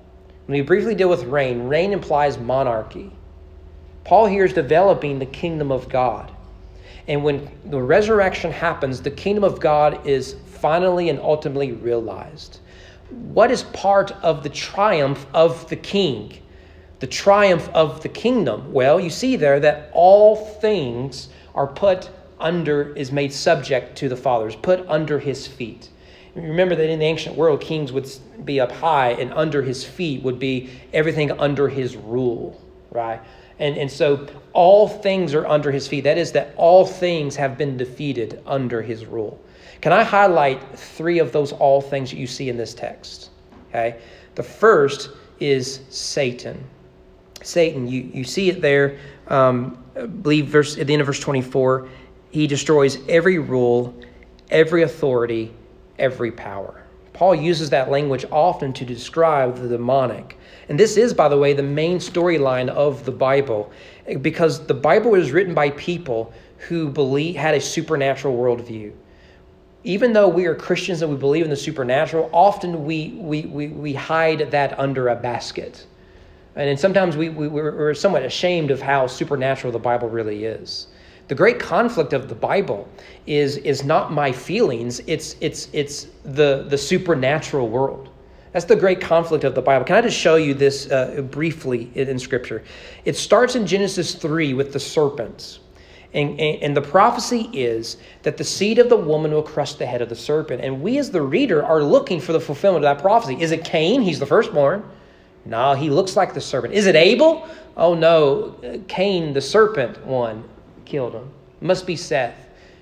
When 0.46 0.58
we 0.58 0.62
briefly 0.62 0.94
deal 0.94 1.08
with 1.08 1.24
reign, 1.24 1.66
reign 1.66 1.92
implies 1.92 2.38
monarchy. 2.38 3.10
Paul 4.04 4.26
here 4.26 4.44
is 4.44 4.52
developing 4.52 5.18
the 5.18 5.26
kingdom 5.26 5.72
of 5.72 5.88
God. 5.88 6.30
And 7.08 7.24
when 7.24 7.50
the 7.64 7.82
resurrection 7.82 8.52
happens, 8.52 9.02
the 9.02 9.10
kingdom 9.10 9.42
of 9.42 9.58
God 9.58 10.06
is 10.06 10.36
finally 10.46 11.08
and 11.08 11.18
ultimately 11.18 11.72
realized. 11.72 12.60
What 13.10 13.50
is 13.50 13.64
part 13.64 14.12
of 14.22 14.42
the 14.42 14.48
triumph 14.48 15.26
of 15.34 15.68
the 15.68 15.76
king? 15.76 16.38
The 17.00 17.06
triumph 17.06 17.68
of 17.74 18.02
the 18.02 18.08
kingdom? 18.08 18.72
Well, 18.72 18.98
you 19.00 19.10
see 19.10 19.36
there 19.36 19.60
that 19.60 19.90
all 19.92 20.36
things 20.36 21.28
are 21.56 21.66
put 21.66 22.10
under, 22.38 22.94
is 22.94 23.10
made 23.10 23.32
subject 23.32 23.96
to 23.98 24.08
the 24.08 24.16
fathers, 24.16 24.54
put 24.54 24.86
under 24.88 25.18
his 25.18 25.46
feet. 25.46 25.88
Remember 26.34 26.76
that 26.76 26.90
in 26.90 26.98
the 26.98 27.04
ancient 27.04 27.34
world, 27.34 27.62
kings 27.62 27.92
would 27.92 28.08
be 28.44 28.60
up 28.60 28.70
high, 28.70 29.12
and 29.12 29.32
under 29.32 29.62
his 29.62 29.84
feet 29.84 30.22
would 30.22 30.38
be 30.38 30.70
everything 30.92 31.32
under 31.32 31.66
his 31.68 31.96
rule, 31.96 32.62
right? 32.90 33.20
And, 33.58 33.78
and 33.78 33.90
so 33.90 34.28
all 34.52 34.86
things 34.86 35.32
are 35.32 35.46
under 35.46 35.72
his 35.72 35.88
feet. 35.88 36.02
That 36.04 36.18
is, 36.18 36.32
that 36.32 36.52
all 36.56 36.84
things 36.84 37.36
have 37.36 37.56
been 37.56 37.78
defeated 37.78 38.42
under 38.46 38.82
his 38.82 39.06
rule. 39.06 39.42
Can 39.80 39.94
I 39.94 40.04
highlight 40.04 40.78
three 40.78 41.18
of 41.18 41.32
those 41.32 41.52
all 41.52 41.80
things 41.80 42.10
that 42.10 42.18
you 42.18 42.26
see 42.26 42.50
in 42.50 42.58
this 42.58 42.74
text? 42.74 43.30
Okay. 43.70 43.98
The 44.34 44.42
first 44.42 45.10
is 45.40 45.80
Satan. 45.88 46.62
Satan, 47.42 47.86
you, 47.88 48.02
you 48.12 48.24
see 48.24 48.50
it 48.50 48.60
there. 48.60 48.98
Um, 49.28 49.82
I 49.96 50.06
believe 50.06 50.46
verse 50.46 50.78
at 50.78 50.86
the 50.86 50.92
end 50.92 51.00
of 51.00 51.06
verse 51.06 51.20
24, 51.20 51.88
he 52.30 52.46
destroys 52.46 52.98
every 53.08 53.38
rule, 53.38 53.94
every 54.50 54.82
authority, 54.82 55.52
every 55.98 56.32
power. 56.32 56.82
Paul 57.12 57.34
uses 57.34 57.70
that 57.70 57.90
language 57.90 58.26
often 58.30 58.74
to 58.74 58.84
describe 58.84 59.56
the 59.56 59.68
demonic. 59.68 60.38
And 60.68 60.78
this 60.78 60.98
is, 60.98 61.14
by 61.14 61.28
the 61.28 61.38
way, 61.38 61.54
the 61.54 61.62
main 61.62 61.96
storyline 61.96 62.68
of 62.68 63.06
the 63.06 63.12
Bible, 63.12 63.72
because 64.20 64.66
the 64.66 64.74
Bible 64.74 65.12
was 65.12 65.32
written 65.32 65.54
by 65.54 65.70
people 65.70 66.32
who 66.68 66.90
believe 66.90 67.36
had 67.36 67.54
a 67.54 67.60
supernatural 67.60 68.36
worldview. 68.36 68.92
Even 69.82 70.12
though 70.12 70.28
we 70.28 70.44
are 70.44 70.54
Christians 70.54 71.00
and 71.00 71.10
we 71.10 71.16
believe 71.16 71.44
in 71.44 71.50
the 71.50 71.56
supernatural, 71.56 72.28
often 72.34 72.84
we, 72.84 73.10
we, 73.16 73.42
we, 73.46 73.68
we 73.68 73.94
hide 73.94 74.50
that 74.50 74.78
under 74.78 75.08
a 75.08 75.16
basket. 75.16 75.86
And 76.56 76.80
sometimes 76.80 77.16
we, 77.16 77.28
we, 77.28 77.48
we're 77.48 77.94
somewhat 77.94 78.22
ashamed 78.22 78.70
of 78.70 78.80
how 78.80 79.06
supernatural 79.06 79.72
the 79.72 79.78
Bible 79.78 80.08
really 80.08 80.46
is. 80.46 80.88
The 81.28 81.34
great 81.34 81.58
conflict 81.58 82.12
of 82.12 82.28
the 82.28 82.34
Bible 82.34 82.88
is, 83.26 83.58
is 83.58 83.84
not 83.84 84.12
my 84.12 84.32
feelings, 84.32 85.00
it's, 85.06 85.36
it's, 85.40 85.68
it's 85.72 86.06
the, 86.24 86.64
the 86.68 86.78
supernatural 86.78 87.68
world. 87.68 88.08
That's 88.52 88.64
the 88.64 88.76
great 88.76 89.02
conflict 89.02 89.44
of 89.44 89.54
the 89.54 89.60
Bible. 89.60 89.84
Can 89.84 89.96
I 89.96 90.00
just 90.00 90.16
show 90.16 90.36
you 90.36 90.54
this 90.54 90.90
uh, 90.90 91.20
briefly 91.30 91.90
in, 91.94 92.08
in, 92.08 92.18
Scripture? 92.18 92.64
It 93.04 93.16
starts 93.16 93.54
in 93.54 93.66
Genesis 93.66 94.14
3 94.14 94.54
with 94.54 94.72
the 94.72 94.80
serpents. 94.80 95.58
And, 96.14 96.40
and, 96.40 96.62
and, 96.62 96.76
the 96.76 96.80
prophecy 96.80 97.50
is 97.52 97.98
that 98.22 98.38
the 98.38 98.44
seed 98.44 98.78
of 98.78 98.88
the 98.88 98.96
woman 98.96 99.32
will 99.32 99.42
crush 99.42 99.74
the 99.74 99.84
head 99.84 100.00
of 100.00 100.08
the 100.08 100.16
serpent. 100.16 100.62
And 100.62 100.80
we, 100.80 100.96
as 100.96 101.10
the 101.10 101.20
reader, 101.20 101.62
are 101.62 101.82
looking 101.82 102.18
for 102.20 102.32
the 102.32 102.40
fulfillment 102.40 102.84
of 102.84 102.96
that 102.96 103.02
prophecy. 103.02 103.36
Is 103.42 103.50
it 103.50 103.64
Cain? 103.64 104.00
He's 104.00 104.18
the 104.18 104.24
firstborn. 104.24 104.82
No, 105.46 105.74
he 105.74 105.90
looks 105.90 106.16
like 106.16 106.34
the 106.34 106.40
serpent. 106.40 106.74
Is 106.74 106.86
it 106.86 106.96
Abel? 106.96 107.48
Oh 107.76 107.94
no, 107.94 108.56
Cain, 108.88 109.32
the 109.32 109.40
serpent 109.40 110.04
one, 110.04 110.44
killed 110.84 111.14
him. 111.14 111.30
Must 111.60 111.86
be 111.86 111.96
Seth. 111.96 112.34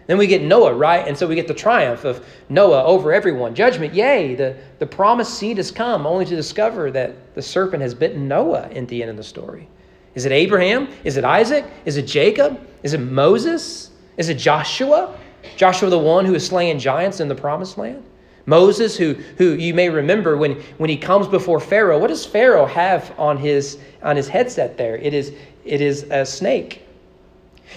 Then 0.07 0.19
we 0.19 0.27
get 0.27 0.43
Noah, 0.43 0.75
right? 0.75 1.07
And 1.07 1.17
so 1.17 1.27
we 1.27 1.35
get 1.35 1.49
the 1.49 1.55
triumph 1.55 2.05
of 2.05 2.27
Noah 2.51 2.85
over 2.85 3.13
everyone. 3.13 3.55
Judgment, 3.55 3.95
yay, 3.95 4.35
the, 4.35 4.57
the 4.79 4.87
promised 4.87 5.35
seed 5.35 5.57
has 5.57 5.71
come, 5.71 6.07
only 6.07 6.27
to 6.27 6.37
discover 6.37 6.91
that 6.91 7.35
the 7.35 7.41
serpent 7.41 7.83
has 7.83 7.95
bitten 7.95 8.29
Noah 8.29 8.69
in 8.69 8.87
the 8.87 9.01
end 9.01 9.11
of 9.11 9.17
the 9.17 9.23
story. 9.23 9.67
Is 10.15 10.27
it 10.27 10.33
Abraham? 10.33 10.89
Is 11.05 11.17
it 11.17 11.25
Isaac? 11.25 11.65
Is 11.87 11.97
it 11.97 12.03
Jacob? 12.03 12.61
Is 12.83 12.93
it 12.93 12.99
Moses? 12.99 13.91
Is 14.17 14.29
it 14.29 14.35
Joshua? 14.35 15.17
Joshua, 15.57 15.89
the 15.89 15.99
one 15.99 16.25
who 16.25 16.35
is 16.35 16.47
slaying 16.47 16.79
giants 16.79 17.21
in 17.21 17.29
the 17.29 17.35
promised 17.35 17.79
land? 17.79 18.05
Moses, 18.47 18.97
who, 18.97 19.15
who 19.39 19.53
you 19.55 19.73
may 19.73 19.89
remember 19.89 20.37
when, 20.37 20.61
when 20.77 20.91
he 20.91 20.97
comes 20.97 21.27
before 21.27 21.61
Pharaoh, 21.61 21.99
what 21.99 22.09
does 22.09 22.27
Pharaoh 22.27 22.67
have 22.67 23.13
on 23.19 23.39
his, 23.39 23.79
on 24.03 24.17
his 24.17 24.29
headset 24.29 24.77
there? 24.77 24.97
It 24.97 25.15
is, 25.15 25.33
it 25.65 25.81
is 25.81 26.05
a 26.11 26.27
snake. 26.27 26.83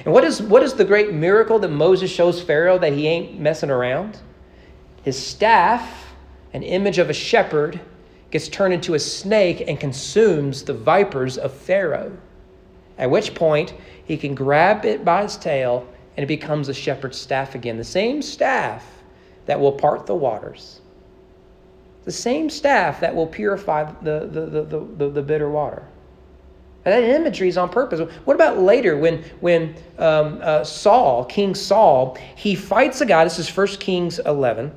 And 0.04 0.14
what 0.14 0.24
is, 0.24 0.42
what 0.42 0.64
is 0.64 0.74
the 0.74 0.86
great 0.86 1.14
miracle 1.14 1.58
that 1.60 1.70
Moses 1.70 2.12
shows 2.12 2.42
Pharaoh 2.42 2.78
that 2.80 2.94
he 2.94 3.08
ain't 3.08 3.40
messing 3.40 3.70
around? 3.70 4.20
His 5.04 5.18
staff, 5.18 6.14
an 6.54 6.64
image 6.64 6.98
of 6.98 7.10
a 7.10 7.14
shepherd, 7.14 7.80
gets 8.30 8.50
turned 8.50 8.74
into 8.74 8.94
a 8.94 9.00
snake 9.00 9.64
and 9.68 9.80
consumes 9.80 10.64
the 10.64 10.74
vipers 10.74 11.38
of 11.38 11.54
Pharaoh. 11.54 12.12
At 12.98 13.10
which 13.10 13.34
point, 13.34 13.74
he 14.04 14.18
can 14.18 14.36
grab 14.36 14.86
it 14.86 15.06
by 15.06 15.24
its 15.24 15.38
tail 15.38 15.88
and 16.18 16.24
it 16.24 16.28
becomes 16.28 16.68
a 16.68 16.74
shepherd's 16.74 17.18
staff 17.18 17.56
again. 17.56 17.78
The 17.78 17.84
same 17.84 18.22
staff 18.22 18.97
that 19.48 19.60
will 19.60 19.72
part 19.72 20.06
the 20.06 20.16
waters. 20.16 20.82
The 22.06 22.12
same 22.12 22.50
staff 22.50 23.00
that 23.02 23.14
will 23.14 23.28
purify 23.28 23.92
the, 24.02 24.30
the, 24.32 24.46
the, 24.46 24.80
the, 24.98 25.10
the 25.10 25.22
bitter 25.22 25.50
water. 25.50 25.84
And 26.86 26.94
that 26.94 27.04
imagery 27.04 27.50
is 27.50 27.58
on 27.58 27.70
purpose. 27.70 28.00
What 28.24 28.36
about 28.36 28.60
later 28.60 28.98
when, 28.98 29.24
when 29.42 29.76
um, 29.98 30.40
uh, 30.42 30.64
Saul, 30.64 31.26
King 31.26 31.54
Saul, 31.54 32.18
he 32.36 32.56
fights 32.56 33.02
a 33.02 33.06
guy, 33.06 33.26
this 33.26 33.40
is 33.40 33.50
1 33.50 33.68
Kings 33.80 34.20
11. 34.20 34.72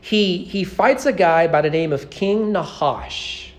He, 0.00 0.44
he 0.44 0.62
fights 0.62 1.06
a 1.06 1.12
guy 1.12 1.48
by 1.48 1.60
the 1.60 1.70
name 1.70 1.92
of 1.92 2.08
King 2.10 2.52
Nahash. 2.52 3.52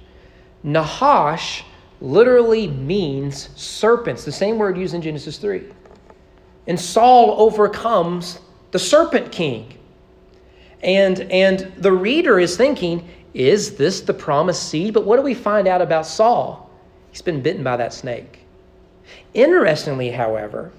Nahash 0.63 1.65
literally 2.01 2.67
means 2.67 3.49
serpents, 3.59 4.23
the 4.23 4.31
same 4.31 4.57
word 4.57 4.77
used 4.77 4.93
in 4.93 5.01
Genesis 5.01 5.37
3. 5.37 5.63
And 6.67 6.79
Saul 6.79 7.41
overcomes 7.41 8.39
the 8.71 8.79
serpent 8.79 9.31
king. 9.31 9.78
And, 10.83 11.21
and 11.31 11.71
the 11.77 11.91
reader 11.91 12.39
is 12.39 12.55
thinking, 12.55 13.07
is 13.33 13.75
this 13.75 14.01
the 14.01 14.13
promised 14.13 14.69
seed? 14.69 14.93
But 14.93 15.05
what 15.05 15.17
do 15.17 15.21
we 15.21 15.33
find 15.33 15.67
out 15.67 15.81
about 15.81 16.05
Saul? 16.05 16.69
He's 17.11 17.21
been 17.21 17.41
bitten 17.41 17.63
by 17.63 17.77
that 17.77 17.93
snake. 17.93 18.39
Interestingly, 19.33 20.11
however, 20.11 20.71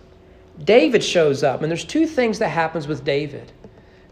David 0.65 1.03
shows 1.03 1.43
up, 1.43 1.63
and 1.63 1.71
there's 1.71 1.85
two 1.85 2.07
things 2.07 2.39
that 2.39 2.49
happens 2.49 2.87
with 2.87 3.05
David. 3.05 3.53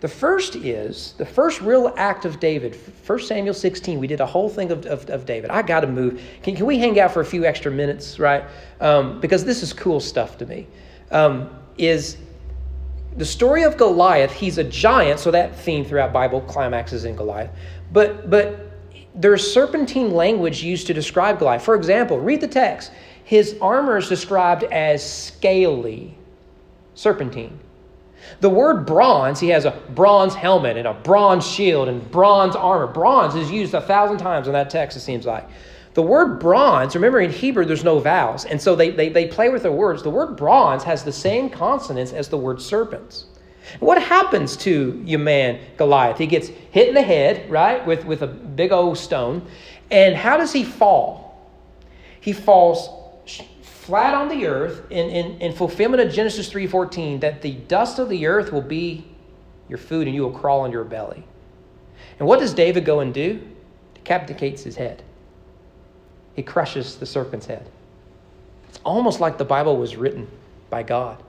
The 0.00 0.08
first 0.08 0.54
is 0.54 1.14
the 1.18 1.26
first 1.26 1.60
real 1.60 1.92
act 1.96 2.24
of 2.24 2.38
David. 2.38 2.78
1 3.04 3.20
Samuel 3.20 3.54
16, 3.54 3.98
we 3.98 4.06
did 4.06 4.20
a 4.20 4.26
whole 4.26 4.48
thing 4.48 4.70
of, 4.70 4.86
of, 4.86 5.08
of 5.10 5.26
David. 5.26 5.50
I 5.50 5.62
got 5.62 5.80
to 5.80 5.88
move. 5.88 6.22
Can, 6.42 6.54
can 6.54 6.66
we 6.66 6.78
hang 6.78 7.00
out 7.00 7.12
for 7.12 7.20
a 7.20 7.24
few 7.24 7.44
extra 7.44 7.72
minutes, 7.72 8.18
right? 8.18 8.44
Um, 8.80 9.20
because 9.20 9.44
this 9.44 9.62
is 9.62 9.72
cool 9.72 9.98
stuff 9.98 10.38
to 10.38 10.46
me. 10.46 10.68
Um, 11.10 11.50
is 11.78 12.16
the 13.16 13.24
story 13.24 13.64
of 13.64 13.76
Goliath, 13.76 14.32
he's 14.32 14.58
a 14.58 14.64
giant, 14.64 15.20
so 15.20 15.30
that 15.30 15.56
theme 15.56 15.84
throughout 15.84 16.12
Bible 16.12 16.40
climaxes 16.42 17.04
in 17.04 17.16
Goliath. 17.16 17.50
But, 17.92 18.30
but 18.30 18.70
there's 19.14 19.52
serpentine 19.52 20.12
language 20.12 20.62
used 20.62 20.86
to 20.86 20.94
describe 20.94 21.38
Goliath. 21.38 21.62
For 21.62 21.74
example, 21.74 22.18
read 22.18 22.40
the 22.40 22.48
text. 22.48 22.92
His 23.24 23.56
armor 23.60 23.98
is 23.98 24.08
described 24.08 24.64
as 24.64 25.04
scaly, 25.04 26.16
serpentine. 26.94 27.58
The 28.40 28.50
word 28.50 28.86
bronze, 28.86 29.40
he 29.40 29.48
has 29.48 29.64
a 29.64 29.70
bronze 29.94 30.34
helmet 30.34 30.76
and 30.76 30.86
a 30.86 30.94
bronze 30.94 31.46
shield 31.46 31.88
and 31.88 32.08
bronze 32.10 32.56
armor. 32.56 32.86
Bronze 32.86 33.34
is 33.34 33.50
used 33.50 33.74
a 33.74 33.80
thousand 33.80 34.18
times 34.18 34.46
in 34.46 34.52
that 34.52 34.70
text, 34.70 34.96
it 34.96 35.00
seems 35.00 35.26
like. 35.26 35.48
The 35.98 36.02
word 36.02 36.38
bronze, 36.38 36.94
remember 36.94 37.18
in 37.18 37.32
Hebrew 37.32 37.64
there's 37.64 37.82
no 37.82 37.98
vowels, 37.98 38.44
and 38.44 38.62
so 38.62 38.76
they, 38.76 38.90
they, 38.90 39.08
they 39.08 39.26
play 39.26 39.48
with 39.48 39.64
their 39.64 39.72
words. 39.72 40.00
The 40.00 40.10
word 40.10 40.36
bronze 40.36 40.84
has 40.84 41.02
the 41.02 41.10
same 41.10 41.50
consonants 41.50 42.12
as 42.12 42.28
the 42.28 42.36
word 42.36 42.62
serpents. 42.62 43.24
What 43.80 44.00
happens 44.00 44.56
to 44.58 45.02
your 45.04 45.18
man 45.18 45.58
Goliath? 45.76 46.16
He 46.16 46.28
gets 46.28 46.46
hit 46.70 46.86
in 46.86 46.94
the 46.94 47.02
head, 47.02 47.50
right, 47.50 47.84
with, 47.84 48.04
with 48.04 48.22
a 48.22 48.28
big 48.28 48.70
old 48.70 48.96
stone. 48.96 49.44
And 49.90 50.14
how 50.14 50.36
does 50.36 50.52
he 50.52 50.62
fall? 50.62 51.52
He 52.20 52.32
falls 52.32 52.90
flat 53.62 54.14
on 54.14 54.28
the 54.28 54.46
earth 54.46 54.88
in, 54.92 55.10
in, 55.10 55.40
in 55.40 55.52
fulfillment 55.52 56.00
of 56.00 56.12
Genesis 56.12 56.48
3.14 56.48 57.22
that 57.22 57.42
the 57.42 57.54
dust 57.66 57.98
of 57.98 58.08
the 58.08 58.24
earth 58.28 58.52
will 58.52 58.62
be 58.62 59.04
your 59.68 59.78
food 59.78 60.06
and 60.06 60.14
you 60.14 60.22
will 60.22 60.30
crawl 60.30 60.60
on 60.60 60.70
your 60.70 60.84
belly. 60.84 61.24
And 62.20 62.28
what 62.28 62.38
does 62.38 62.54
David 62.54 62.84
go 62.84 63.00
and 63.00 63.12
do? 63.12 63.42
Decapitates 63.94 64.62
his 64.62 64.76
head. 64.76 65.02
He 66.38 66.44
crushes 66.44 66.94
the 66.94 67.04
serpent's 67.04 67.46
head. 67.46 67.68
It's 68.68 68.78
almost 68.84 69.18
like 69.18 69.38
the 69.38 69.44
Bible 69.44 69.76
was 69.76 69.96
written 69.96 70.28
by 70.70 70.84
God. 70.84 71.20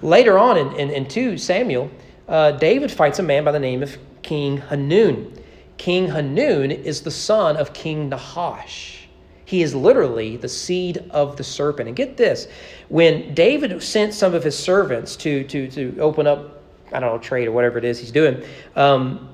Later 0.00 0.38
on 0.38 0.56
in, 0.56 0.72
in, 0.76 0.88
in 0.88 1.06
2 1.06 1.36
Samuel, 1.36 1.90
uh, 2.28 2.52
David 2.52 2.90
fights 2.90 3.18
a 3.18 3.22
man 3.22 3.44
by 3.44 3.52
the 3.52 3.58
name 3.58 3.82
of 3.82 3.98
King 4.22 4.56
Hanun. 4.56 5.38
King 5.76 6.08
Hanun 6.08 6.70
is 6.70 7.02
the 7.02 7.10
son 7.10 7.58
of 7.58 7.74
King 7.74 8.08
Nahash. 8.08 9.06
He 9.44 9.60
is 9.60 9.74
literally 9.74 10.38
the 10.38 10.48
seed 10.48 11.04
of 11.10 11.36
the 11.36 11.44
serpent. 11.44 11.88
And 11.88 11.94
get 11.94 12.16
this 12.16 12.48
when 12.88 13.34
David 13.34 13.82
sent 13.82 14.14
some 14.14 14.32
of 14.32 14.42
his 14.42 14.58
servants 14.58 15.14
to, 15.16 15.44
to, 15.44 15.68
to 15.72 15.98
open 15.98 16.26
up, 16.26 16.62
I 16.90 17.00
don't 17.00 17.12
know, 17.12 17.18
trade 17.18 17.48
or 17.48 17.52
whatever 17.52 17.76
it 17.76 17.84
is 17.84 17.98
he's 17.98 18.10
doing, 18.10 18.42
um, 18.76 19.28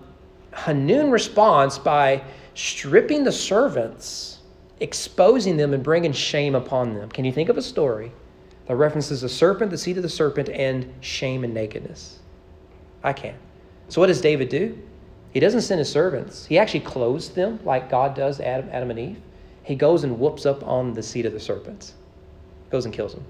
Hanun 0.55 1.13
responds 1.13 1.79
by 1.79 2.21
stripping 2.55 3.23
the 3.23 3.31
servants, 3.31 4.40
exposing 4.81 5.57
them, 5.57 5.75
and 5.75 5.83
bringing 5.83 6.13
shame 6.13 6.55
upon 6.55 6.95
them. 6.95 7.09
Can 7.11 7.25
you 7.25 7.33
think 7.33 7.49
of 7.49 7.57
a 7.57 7.63
story 7.63 8.13
that 8.67 8.77
references 8.77 9.23
a 9.23 9.29
serpent, 9.29 9.71
the 9.71 9.79
seed 9.79 9.97
of 9.97 10.03
the 10.03 10.09
serpent, 10.09 10.49
and 10.49 10.93
shame 11.01 11.45
and 11.45 11.55
nakedness? 11.55 12.19
I 13.03 13.13
can't. 13.13 13.37
So, 13.89 14.01
what 14.01 14.09
does 14.09 14.21
David 14.21 14.49
do? 14.49 14.79
He 15.33 15.41
doesn't 15.41 15.63
send 15.63 15.79
his 15.79 15.91
servants, 15.91 16.47
he 16.47 16.59
actually 16.59 16.81
clothes 16.81 17.31
them 17.31 17.61
like 17.65 17.89
God 17.89 18.15
does 18.15 18.41
Adam, 18.41 18.69
Adam 18.73 18.91
and 18.91 18.99
Eve 18.99 19.23
he 19.71 19.77
goes 19.77 20.05
and 20.05 20.19
whoops 20.19 20.47
up 20.47 20.67
on 20.67 20.95
the 20.95 21.03
seed 21.03 21.27
of 21.27 21.33
the 21.33 21.41
serpents, 21.41 21.95
goes 22.71 22.85
and 22.85 22.95
kills 22.95 23.15
them. 23.15 23.25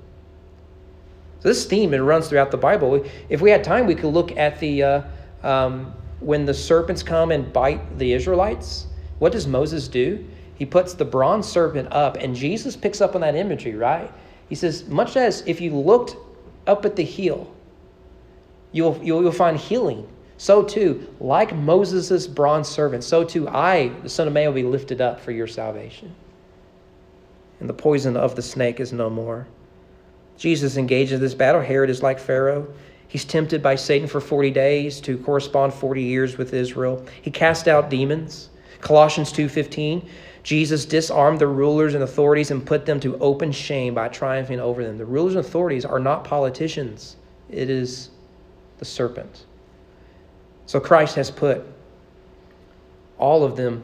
So 1.41 1.49
this 1.49 1.67
theme 1.67 1.95
it 1.95 1.99
runs 1.99 2.29
throughout 2.29 2.51
the 2.51 2.57
Bible. 2.57 3.05
If 3.29 3.41
we 3.41 3.51
had 3.51 3.65
time, 3.65 3.87
we 3.87 3.95
could 3.95 4.13
look 4.13 4.37
at 4.37 4.59
the 4.59 4.83
uh, 4.83 5.03
um, 5.43 5.95
when 6.21 6.45
the 6.45 6.55
serpents 6.55 7.03
come 7.03 7.31
and 7.31 7.53
bite 7.53 7.99
the 7.99 8.13
Israelites. 8.13 8.87
What 9.19 9.33
does 9.33 9.47
Moses 9.47 9.87
do? 9.89 10.25
He 10.61 10.67
puts 10.67 10.95
the 10.95 11.05
bronze 11.05 11.49
serpent 11.49 11.89
up, 11.91 12.17
and 12.17 12.37
Jesus 12.37 12.77
picks 12.77 13.01
up 13.01 13.17
on 13.17 13.23
that 13.23 13.35
imagery, 13.35 13.75
right? 13.75 14.13
He 14.49 14.55
says, 14.55 14.87
much 14.87 15.17
as 15.17 15.43
if 15.47 15.61
you 15.61 15.75
looked 15.75 16.15
up 16.69 16.85
at 16.85 16.95
the 16.95 17.03
heel, 17.03 17.53
you'll, 18.71 18.97
you'll, 19.03 19.23
you'll 19.23 19.33
find 19.33 19.57
healing 19.57 20.07
so 20.37 20.63
too, 20.63 21.13
like 21.19 21.55
Moses' 21.55 22.27
bronze 22.27 22.69
servant, 22.69 23.05
so 23.05 23.25
too 23.25 23.49
I, 23.49 23.89
the 24.03 24.09
Son 24.09 24.27
of 24.27 24.33
Man, 24.33 24.47
will 24.47 24.55
be 24.55 24.63
lifted 24.63 25.01
up 25.01 25.21
for 25.21 25.33
your 25.33 25.47
salvation 25.49 26.15
and 27.61 27.69
the 27.69 27.75
poison 27.75 28.17
of 28.17 28.35
the 28.35 28.43
snake 28.43 28.81
is 28.81 28.93
no 28.93 29.09
more. 29.09 29.47
Jesus 30.37 30.79
engages 30.79 31.13
in 31.13 31.21
this 31.21 31.35
battle. 31.35 31.61
Herod 31.61 31.91
is 31.91 32.03
like 32.03 32.19
Pharaoh. 32.19 32.67
He's 33.07 33.25
tempted 33.25 33.63
by 33.63 33.75
Satan 33.75 34.09
for 34.09 34.21
40 34.21 34.51
days 34.51 35.01
to 35.03 35.19
correspond 35.19 35.75
40 35.75 36.03
years 36.03 36.39
with 36.39 36.55
Israel. 36.55 37.05
He 37.21 37.31
cast 37.31 37.69
out 37.69 37.91
demons. 37.91 38.49
Colossians 38.81 39.31
2:15, 39.33 40.09
Jesus 40.43 40.87
disarmed 40.87 41.39
the 41.39 41.47
rulers 41.47 41.95
and 41.95 42.03
authorities 42.03 42.51
and 42.51 42.65
put 42.65 42.87
them 42.87 42.99
to 43.01 43.19
open 43.19 43.53
shame 43.53 43.95
by 43.95 44.09
triumphing 44.09 44.61
over 44.61 44.83
them. 44.83 44.97
The 44.97 45.05
rulers 45.05 45.35
and 45.35 45.45
authorities 45.45 45.85
are 45.85 46.01
not 46.01 46.25
politicians. 46.25 47.17
It 47.51 47.69
is 47.69 48.11
the 48.79 48.85
serpent. 48.85 49.45
So 50.67 50.81
Christ 50.81 51.17
has 51.17 51.31
put 51.31 51.65
all 53.19 53.45
of 53.45 53.57
them 53.57 53.83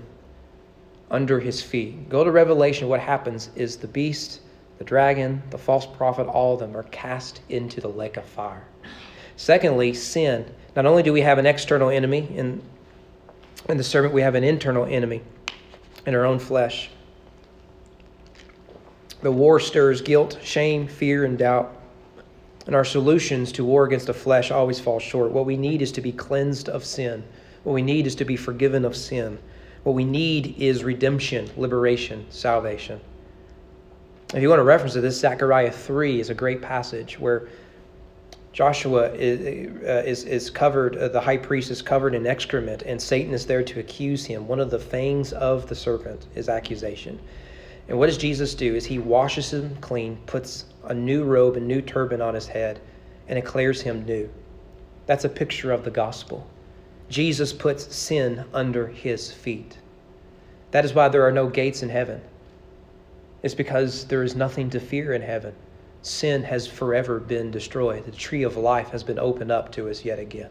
under 1.10 1.38
his 1.38 1.60
feet. 1.60 2.08
Go 2.08 2.24
to 2.24 2.30
Revelation. 2.30 2.88
What 2.88 3.00
happens 3.00 3.50
is 3.54 3.76
the 3.76 3.88
beast, 3.88 4.40
the 4.78 4.84
dragon, 4.84 5.42
the 5.50 5.58
false 5.58 5.86
prophet, 5.86 6.26
all 6.26 6.54
of 6.54 6.60
them 6.60 6.76
are 6.76 6.84
cast 6.84 7.40
into 7.48 7.80
the 7.80 7.88
lake 7.88 8.16
of 8.16 8.24
fire. 8.24 8.64
Secondly, 9.36 9.92
sin. 9.92 10.46
Not 10.74 10.86
only 10.86 11.02
do 11.02 11.12
we 11.12 11.20
have 11.20 11.38
an 11.38 11.46
external 11.46 11.90
enemy 11.90 12.28
in, 12.34 12.62
in 13.68 13.76
the 13.76 13.84
servant, 13.84 14.14
we 14.14 14.22
have 14.22 14.34
an 14.34 14.44
internal 14.44 14.86
enemy 14.86 15.22
in 16.06 16.14
our 16.14 16.24
own 16.24 16.38
flesh. 16.38 16.90
The 19.22 19.32
war 19.32 19.58
stirs 19.60 20.00
guilt, 20.00 20.38
shame, 20.42 20.86
fear, 20.86 21.24
and 21.24 21.36
doubt. 21.36 21.74
And 22.66 22.74
our 22.74 22.84
solutions 22.84 23.52
to 23.52 23.64
war 23.64 23.84
against 23.84 24.06
the 24.06 24.14
flesh 24.14 24.50
always 24.50 24.80
fall 24.80 24.98
short. 24.98 25.32
What 25.32 25.46
we 25.46 25.56
need 25.56 25.82
is 25.82 25.92
to 25.92 26.00
be 26.00 26.12
cleansed 26.12 26.68
of 26.68 26.84
sin. 26.84 27.24
What 27.64 27.72
we 27.72 27.82
need 27.82 28.06
is 28.06 28.14
to 28.16 28.24
be 28.24 28.36
forgiven 28.36 28.84
of 28.84 28.96
sin. 28.96 29.38
What 29.82 29.94
we 29.94 30.04
need 30.04 30.56
is 30.58 30.84
redemption, 30.84 31.50
liberation, 31.56 32.26
salvation. 32.30 33.00
If 34.34 34.42
you 34.42 34.48
want 34.48 34.58
to 34.58 34.64
reference 34.64 34.94
to 34.94 35.00
this, 35.00 35.18
Zechariah 35.20 35.70
3 35.70 36.20
is 36.20 36.30
a 36.30 36.34
great 36.34 36.60
passage 36.60 37.18
where 37.18 37.48
Joshua 38.56 39.12
is, 39.12 39.68
uh, 39.84 40.02
is, 40.06 40.24
is 40.24 40.48
covered, 40.48 40.96
uh, 40.96 41.08
the 41.08 41.20
high 41.20 41.36
priest 41.36 41.70
is 41.70 41.82
covered 41.82 42.14
in 42.14 42.26
excrement, 42.26 42.80
and 42.86 42.98
Satan 42.98 43.34
is 43.34 43.44
there 43.44 43.62
to 43.62 43.80
accuse 43.80 44.24
him. 44.24 44.48
One 44.48 44.60
of 44.60 44.70
the 44.70 44.78
fangs 44.78 45.34
of 45.34 45.68
the 45.68 45.74
serpent 45.74 46.26
is 46.34 46.48
accusation. 46.48 47.20
And 47.86 47.98
what 47.98 48.06
does 48.06 48.16
Jesus 48.16 48.54
do? 48.54 48.74
Is 48.74 48.86
he 48.86 48.98
washes 48.98 49.52
him 49.52 49.76
clean, 49.82 50.16
puts 50.24 50.64
a 50.84 50.94
new 50.94 51.22
robe, 51.24 51.58
a 51.58 51.60
new 51.60 51.82
turban 51.82 52.22
on 52.22 52.32
his 52.32 52.46
head, 52.46 52.80
and 53.28 53.36
declares 53.36 53.82
him 53.82 54.06
new. 54.06 54.26
That's 55.04 55.26
a 55.26 55.28
picture 55.28 55.70
of 55.70 55.84
the 55.84 55.90
gospel. 55.90 56.48
Jesus 57.10 57.52
puts 57.52 57.94
sin 57.94 58.42
under 58.54 58.86
his 58.86 59.30
feet. 59.30 59.76
That 60.70 60.86
is 60.86 60.94
why 60.94 61.10
there 61.10 61.26
are 61.26 61.30
no 61.30 61.46
gates 61.46 61.82
in 61.82 61.90
heaven. 61.90 62.22
It's 63.42 63.54
because 63.54 64.06
there 64.06 64.22
is 64.22 64.34
nothing 64.34 64.70
to 64.70 64.80
fear 64.80 65.12
in 65.12 65.20
heaven. 65.20 65.54
Sin 66.06 66.44
has 66.44 66.68
forever 66.68 67.18
been 67.18 67.50
destroyed. 67.50 68.04
The 68.04 68.12
tree 68.12 68.44
of 68.44 68.56
life 68.56 68.90
has 68.90 69.02
been 69.02 69.18
opened 69.18 69.50
up 69.50 69.72
to 69.72 69.90
us 69.90 70.04
yet 70.04 70.20
again. 70.20 70.50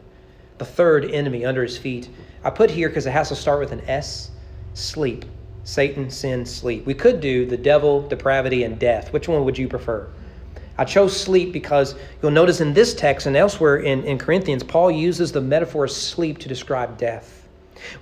The 0.58 0.66
third 0.66 1.10
enemy 1.10 1.46
under 1.46 1.62
his 1.62 1.78
feet, 1.78 2.10
I 2.44 2.50
put 2.50 2.70
here 2.70 2.90
because 2.90 3.06
it 3.06 3.12
has 3.12 3.30
to 3.30 3.36
start 3.36 3.60
with 3.60 3.72
an 3.72 3.80
S 3.88 4.32
sleep. 4.74 5.24
Satan, 5.64 6.10
sin, 6.10 6.44
sleep. 6.44 6.84
We 6.84 6.92
could 6.92 7.20
do 7.20 7.46
the 7.46 7.56
devil, 7.56 8.06
depravity, 8.06 8.64
and 8.64 8.78
death. 8.78 9.14
Which 9.14 9.28
one 9.28 9.46
would 9.46 9.56
you 9.56 9.66
prefer? 9.66 10.06
I 10.76 10.84
chose 10.84 11.18
sleep 11.18 11.54
because 11.54 11.94
you'll 12.20 12.32
notice 12.32 12.60
in 12.60 12.74
this 12.74 12.92
text 12.92 13.26
and 13.26 13.34
elsewhere 13.34 13.78
in, 13.78 14.04
in 14.04 14.18
Corinthians, 14.18 14.62
Paul 14.62 14.90
uses 14.90 15.32
the 15.32 15.40
metaphor 15.40 15.88
sleep 15.88 16.36
to 16.40 16.48
describe 16.48 16.98
death. 16.98 17.35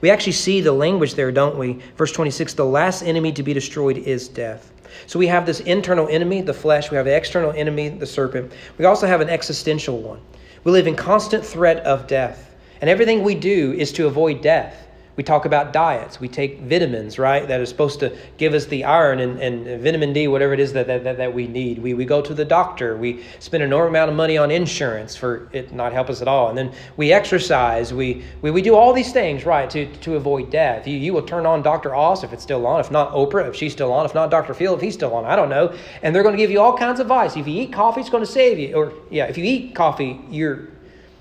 We 0.00 0.10
actually 0.10 0.32
see 0.32 0.60
the 0.60 0.72
language 0.72 1.14
there, 1.14 1.32
don't 1.32 1.58
we? 1.58 1.80
Verse 1.96 2.12
26 2.12 2.54
the 2.54 2.64
last 2.64 3.02
enemy 3.02 3.32
to 3.32 3.42
be 3.42 3.52
destroyed 3.52 3.98
is 3.98 4.28
death. 4.28 4.72
So 5.06 5.18
we 5.18 5.26
have 5.26 5.46
this 5.46 5.60
internal 5.60 6.08
enemy, 6.08 6.40
the 6.40 6.54
flesh. 6.54 6.90
We 6.90 6.96
have 6.96 7.06
the 7.06 7.16
external 7.16 7.52
enemy, 7.52 7.88
the 7.88 8.06
serpent. 8.06 8.52
We 8.78 8.84
also 8.84 9.06
have 9.06 9.20
an 9.20 9.28
existential 9.28 10.00
one. 10.00 10.20
We 10.62 10.72
live 10.72 10.87
in 10.87 10.96
constant 10.96 11.44
threat 11.44 11.78
of 11.78 12.06
death. 12.06 12.54
And 12.80 12.88
everything 12.88 13.22
we 13.22 13.34
do 13.34 13.72
is 13.72 13.92
to 13.92 14.06
avoid 14.06 14.40
death. 14.42 14.84
We 15.16 15.22
talk 15.22 15.44
about 15.44 15.72
diets. 15.72 16.18
We 16.18 16.29
take 16.29 16.61
vitamins, 16.61 17.18
right, 17.18 17.46
that 17.46 17.61
are 17.61 17.66
supposed 17.66 18.00
to 18.00 18.16
give 18.37 18.53
us 18.53 18.66
the 18.66 18.85
iron 18.85 19.20
and, 19.20 19.38
and 19.40 19.83
vitamin 19.83 20.12
D, 20.12 20.27
whatever 20.27 20.53
it 20.53 20.61
is 20.61 20.72
that, 20.72 20.87
that, 20.88 21.05
that, 21.05 21.35
we 21.35 21.46
need. 21.46 21.79
We, 21.79 21.94
we 21.94 22.05
go 22.05 22.20
to 22.20 22.35
the 22.35 22.44
doctor. 22.44 22.96
We 22.96 23.24
spend 23.38 23.62
an 23.62 23.68
enormous 23.68 23.90
amount 23.90 24.11
of 24.11 24.16
money 24.16 24.37
on 24.37 24.50
insurance 24.50 25.14
for 25.14 25.48
it 25.53 25.72
not 25.72 25.92
help 25.92 26.11
us 26.11 26.20
at 26.20 26.29
all. 26.29 26.48
And 26.48 26.59
then 26.59 26.72
we 26.96 27.12
exercise. 27.12 27.94
We, 27.94 28.24
we, 28.42 28.50
we 28.50 28.61
do 28.61 28.74
all 28.74 28.92
these 28.92 29.12
things, 29.12 29.44
right, 29.44 29.70
to, 29.70 29.87
to 29.98 30.16
avoid 30.16 30.50
death. 30.50 30.87
You, 30.87 30.96
you 30.96 31.12
will 31.12 31.22
turn 31.22 31.46
on 31.46 31.62
Dr. 31.62 31.94
Oz 31.94 32.24
if 32.24 32.33
it's 32.33 32.42
still 32.42 32.66
on. 32.66 32.81
If 32.81 32.90
not, 32.90 33.12
Oprah, 33.12 33.48
if 33.48 33.55
she's 33.55 33.72
still 33.72 33.92
on. 33.92 34.05
If 34.05 34.14
not, 34.14 34.31
Dr. 34.31 34.53
Phil, 34.53 34.74
if 34.74 34.81
he's 34.81 34.94
still 34.94 35.14
on. 35.14 35.24
I 35.24 35.37
don't 35.37 35.48
know. 35.48 35.74
And 36.03 36.14
they're 36.14 36.24
going 36.24 36.37
to 36.37 36.42
give 36.42 36.50
you 36.50 36.61
all 36.61 36.77
kinds 36.77 36.98
of 36.98 37.07
advice. 37.07 37.37
If 37.37 37.46
you 37.46 37.62
eat 37.62 37.72
coffee, 37.72 38.00
it's 38.00 38.11
going 38.11 38.24
to 38.24 38.31
save 38.31 38.59
you. 38.59 38.74
Or, 38.74 38.92
yeah, 39.11 39.27
if 39.27 39.38
you 39.38 39.44
eat 39.44 39.74
coffee, 39.74 40.20
you're 40.29 40.73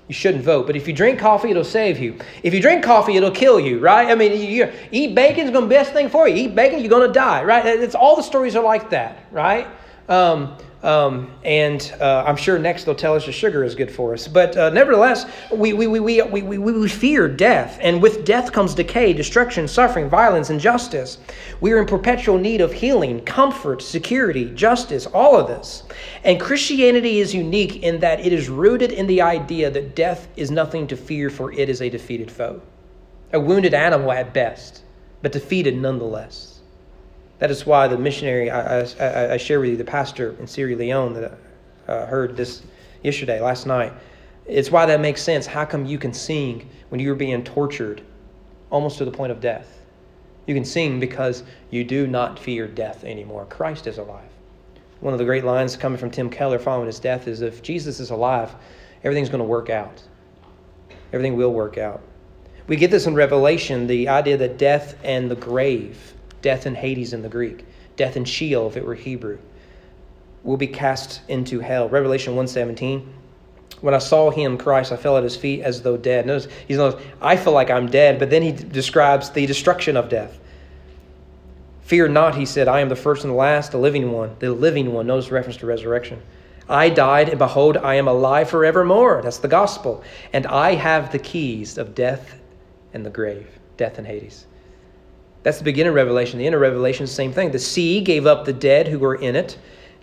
you 0.08 0.14
shouldn't 0.14 0.44
vote. 0.44 0.66
But 0.66 0.76
if 0.76 0.86
you 0.86 0.92
drink 0.92 1.18
coffee, 1.18 1.50
it'll 1.50 1.64
save 1.64 1.98
you. 1.98 2.18
If 2.42 2.52
you 2.52 2.60
drink 2.60 2.84
coffee, 2.84 3.16
it'll 3.16 3.30
kill 3.30 3.58
you, 3.58 3.78
right? 3.78 4.08
I 4.10 4.14
mean, 4.14 4.38
you, 4.38 4.70
eat 4.92 5.14
bacon's 5.14 5.50
going 5.50 5.64
to 5.64 5.68
be 5.68 5.74
the 5.74 5.80
best 5.80 5.92
thing 5.92 6.08
for 6.08 6.28
you. 6.28 6.36
Eat 6.36 6.54
bacon, 6.54 6.80
you're 6.80 6.90
going 6.90 7.06
to 7.06 7.12
die, 7.12 7.42
right? 7.42 7.64
It's 7.64 7.94
all 7.94 8.16
the 8.16 8.22
stories 8.22 8.54
are 8.54 8.62
like 8.62 8.90
that, 8.90 9.24
right? 9.30 9.66
Um, 10.08 10.56
um, 10.84 11.30
and 11.44 11.94
uh, 11.98 12.24
I'm 12.26 12.36
sure 12.36 12.58
next 12.58 12.84
they'll 12.84 12.94
tell 12.94 13.14
us 13.14 13.24
the 13.24 13.32
sugar 13.32 13.64
is 13.64 13.74
good 13.74 13.90
for 13.90 14.12
us. 14.12 14.28
But 14.28 14.54
uh, 14.56 14.68
nevertheless, 14.68 15.24
we, 15.50 15.72
we, 15.72 15.86
we, 15.86 15.98
we, 15.98 16.20
we, 16.22 16.42
we, 16.42 16.58
we 16.58 16.88
fear 16.88 17.26
death. 17.26 17.78
And 17.80 18.02
with 18.02 18.26
death 18.26 18.52
comes 18.52 18.74
decay, 18.74 19.14
destruction, 19.14 19.66
suffering, 19.66 20.10
violence, 20.10 20.50
injustice. 20.50 21.18
We 21.62 21.72
are 21.72 21.78
in 21.78 21.86
perpetual 21.86 22.36
need 22.36 22.60
of 22.60 22.70
healing, 22.70 23.24
comfort, 23.24 23.80
security, 23.80 24.50
justice, 24.50 25.06
all 25.06 25.40
of 25.40 25.48
this. 25.48 25.84
And 26.22 26.38
Christianity 26.38 27.20
is 27.20 27.34
unique 27.34 27.82
in 27.82 27.98
that 28.00 28.20
it 28.20 28.34
is 28.34 28.50
rooted 28.50 28.92
in 28.92 29.06
the 29.06 29.22
idea 29.22 29.70
that 29.70 29.96
death 29.96 30.28
is 30.36 30.50
nothing 30.50 30.86
to 30.88 30.96
fear, 30.96 31.30
for 31.30 31.50
it 31.52 31.70
is 31.70 31.80
a 31.80 31.88
defeated 31.88 32.30
foe. 32.30 32.60
A 33.32 33.40
wounded 33.40 33.72
animal 33.72 34.12
at 34.12 34.34
best, 34.34 34.82
but 35.22 35.32
defeated 35.32 35.76
nonetheless. 35.78 36.53
That 37.38 37.50
is 37.50 37.66
why 37.66 37.88
the 37.88 37.98
missionary 37.98 38.50
I, 38.50 38.80
I, 38.80 39.32
I 39.32 39.36
share 39.36 39.60
with 39.60 39.70
you, 39.70 39.76
the 39.76 39.84
pastor 39.84 40.36
in 40.38 40.46
Sierra 40.46 40.76
Leone 40.76 41.14
that 41.14 41.38
I 41.88 41.92
uh, 41.92 42.06
heard 42.06 42.36
this 42.36 42.62
yesterday, 43.02 43.40
last 43.40 43.66
night, 43.66 43.92
it's 44.46 44.70
why 44.70 44.86
that 44.86 45.00
makes 45.00 45.22
sense. 45.22 45.46
How 45.46 45.64
come 45.64 45.84
you 45.86 45.98
can 45.98 46.12
sing 46.12 46.68
when 46.90 47.00
you're 47.00 47.14
being 47.14 47.42
tortured 47.44 48.02
almost 48.70 48.98
to 48.98 49.04
the 49.04 49.10
point 49.10 49.32
of 49.32 49.40
death? 49.40 49.80
You 50.46 50.54
can 50.54 50.64
sing 50.64 51.00
because 51.00 51.42
you 51.70 51.84
do 51.84 52.06
not 52.06 52.38
fear 52.38 52.66
death 52.68 53.04
anymore. 53.04 53.46
Christ 53.46 53.86
is 53.86 53.98
alive. 53.98 54.28
One 55.00 55.12
of 55.12 55.18
the 55.18 55.24
great 55.24 55.44
lines 55.44 55.76
coming 55.76 55.98
from 55.98 56.10
Tim 56.10 56.30
Keller 56.30 56.58
following 56.58 56.86
his 56.86 56.98
death 56.98 57.26
is 57.26 57.40
if 57.40 57.62
Jesus 57.62 58.00
is 58.00 58.10
alive, 58.10 58.54
everything's 59.02 59.28
going 59.28 59.40
to 59.40 59.44
work 59.44 59.70
out. 59.70 60.02
Everything 61.12 61.36
will 61.36 61.52
work 61.52 61.78
out. 61.78 62.02
We 62.66 62.76
get 62.76 62.90
this 62.90 63.06
in 63.06 63.14
Revelation 63.14 63.86
the 63.86 64.08
idea 64.08 64.36
that 64.38 64.56
death 64.58 64.96
and 65.04 65.30
the 65.30 65.36
grave 65.36 66.13
death 66.44 66.66
in 66.66 66.74
Hades 66.74 67.14
in 67.14 67.22
the 67.22 67.28
Greek, 67.30 67.64
death 67.96 68.18
in 68.18 68.24
Sheol 68.26 68.68
if 68.68 68.76
it 68.76 68.84
were 68.84 68.94
Hebrew, 68.94 69.38
will 70.42 70.58
be 70.58 70.66
cast 70.66 71.22
into 71.26 71.58
hell. 71.58 71.88
Revelation 71.88 72.36
117. 72.36 73.14
When 73.80 73.94
I 73.94 73.98
saw 73.98 74.30
him, 74.30 74.58
Christ, 74.58 74.92
I 74.92 74.96
fell 74.96 75.16
at 75.16 75.24
his 75.24 75.36
feet 75.36 75.62
as 75.62 75.80
though 75.80 75.96
dead. 75.96 76.26
Notice, 76.26 76.48
he's 76.68 76.76
knows, 76.76 77.00
I 77.22 77.38
feel 77.38 77.54
like 77.54 77.70
I'm 77.70 77.86
dead, 77.86 78.18
but 78.18 78.28
then 78.28 78.42
he 78.42 78.52
describes 78.52 79.30
the 79.30 79.46
destruction 79.46 79.96
of 79.96 80.10
death. 80.10 80.38
Fear 81.80 82.08
not, 82.08 82.34
he 82.34 82.44
said, 82.44 82.68
I 82.68 82.80
am 82.80 82.90
the 82.90 82.96
first 82.96 83.24
and 83.24 83.32
the 83.32 83.36
last, 83.36 83.72
the 83.72 83.78
living 83.78 84.12
one, 84.12 84.36
the 84.38 84.52
living 84.52 84.92
one. 84.92 85.06
Notice 85.06 85.30
reference 85.30 85.56
to 85.58 85.66
resurrection. 85.66 86.20
I 86.68 86.90
died, 86.90 87.30
and 87.30 87.38
behold, 87.38 87.78
I 87.78 87.94
am 87.94 88.06
alive 88.06 88.50
forevermore. 88.50 89.22
That's 89.22 89.38
the 89.38 89.48
gospel. 89.48 90.04
And 90.34 90.46
I 90.46 90.74
have 90.74 91.10
the 91.10 91.18
keys 91.18 91.78
of 91.78 91.94
death 91.94 92.38
and 92.92 93.04
the 93.04 93.10
grave, 93.10 93.48
death 93.78 93.96
and 93.96 94.06
Hades. 94.06 94.46
That's 95.44 95.58
the 95.58 95.64
beginning 95.64 95.90
of 95.90 95.94
Revelation. 95.94 96.38
The 96.38 96.46
end 96.46 96.54
of 96.54 96.60
Revelation, 96.62 97.06
same 97.06 97.32
thing. 97.32 97.52
The 97.52 97.58
sea 97.58 98.00
gave 98.00 98.26
up 98.26 98.46
the 98.46 98.52
dead 98.52 98.88
who 98.88 98.98
were 98.98 99.14
in 99.14 99.36
it. 99.36 99.56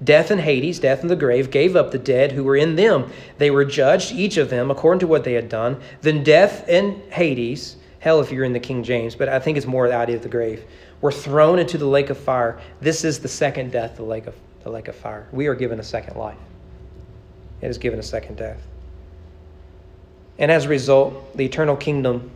Death 0.04 0.32
and 0.32 0.39
Hades, 0.39 0.80
death 0.80 1.01
and 1.01 1.10
the 1.10 1.15
grave, 1.15 1.51
gave 1.51 1.75
up 1.75 1.91
the 1.91 1.99
dead 1.99 2.32
who 2.32 2.43
were 2.43 2.56
in 2.56 2.75
them. 2.75 3.12
They 3.39 3.51
were 3.51 3.65
judged, 3.65 4.13
each 4.13 4.38
of 4.38 4.49
them, 4.49 4.71
according 4.71 4.99
to 4.99 5.08
what 5.08 5.23
they 5.23 5.34
had 5.34 5.49
done. 5.49 5.82
Then 6.01 6.23
death 6.23 6.63
and 6.67 7.01
Hades, 7.12 7.75
hell 7.99 8.19
if 8.19 8.32
you're 8.32 8.45
in 8.45 8.54
the 8.54 8.60
King 8.60 8.84
James, 8.84 9.15
but 9.15 9.30
I 9.30 9.39
think 9.39 9.58
it's 9.58 9.67
more 9.67 9.88
the 9.88 9.95
idea 9.95 10.15
of 10.15 10.23
the 10.23 10.30
grave, 10.30 10.63
were 11.01 11.12
thrown 11.12 11.60
into 11.60 11.77
the 11.77 11.86
lake 11.86 12.12
of 12.12 12.17
fire. 12.17 12.60
This 12.80 13.04
is 13.04 13.19
the 13.19 13.27
second 13.27 13.71
death, 13.71 13.95
the 13.95 14.04
lake 14.04 14.27
of, 14.27 14.36
the 14.63 14.69
lake 14.69 14.88
of 14.88 14.95
fire. 14.95 15.27
We 15.32 15.47
are 15.47 15.56
given 15.56 15.80
a 15.80 15.84
second 15.84 16.17
life. 16.17 16.38
It 17.62 17.69
is 17.69 17.77
given 17.77 17.99
a 17.99 18.04
second 18.04 18.38
death. 18.38 18.62
And 20.38 20.51
as 20.51 20.65
a 20.65 20.69
result, 20.69 21.36
the 21.36 21.45
eternal 21.45 21.75
kingdom 21.75 22.32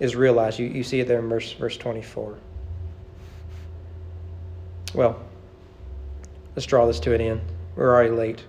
is 0.00 0.16
realized. 0.16 0.58
You, 0.58 0.66
you 0.66 0.82
see 0.82 1.00
it 1.00 1.08
there 1.08 1.18
in 1.18 1.28
verse, 1.28 1.52
verse 1.52 1.76
24. 1.76 2.36
Well, 4.94 5.20
let's 6.54 6.66
draw 6.66 6.86
this 6.86 7.00
to 7.00 7.14
an 7.14 7.20
end. 7.20 7.40
We're 7.74 7.94
already 7.94 8.10
late. 8.10 8.44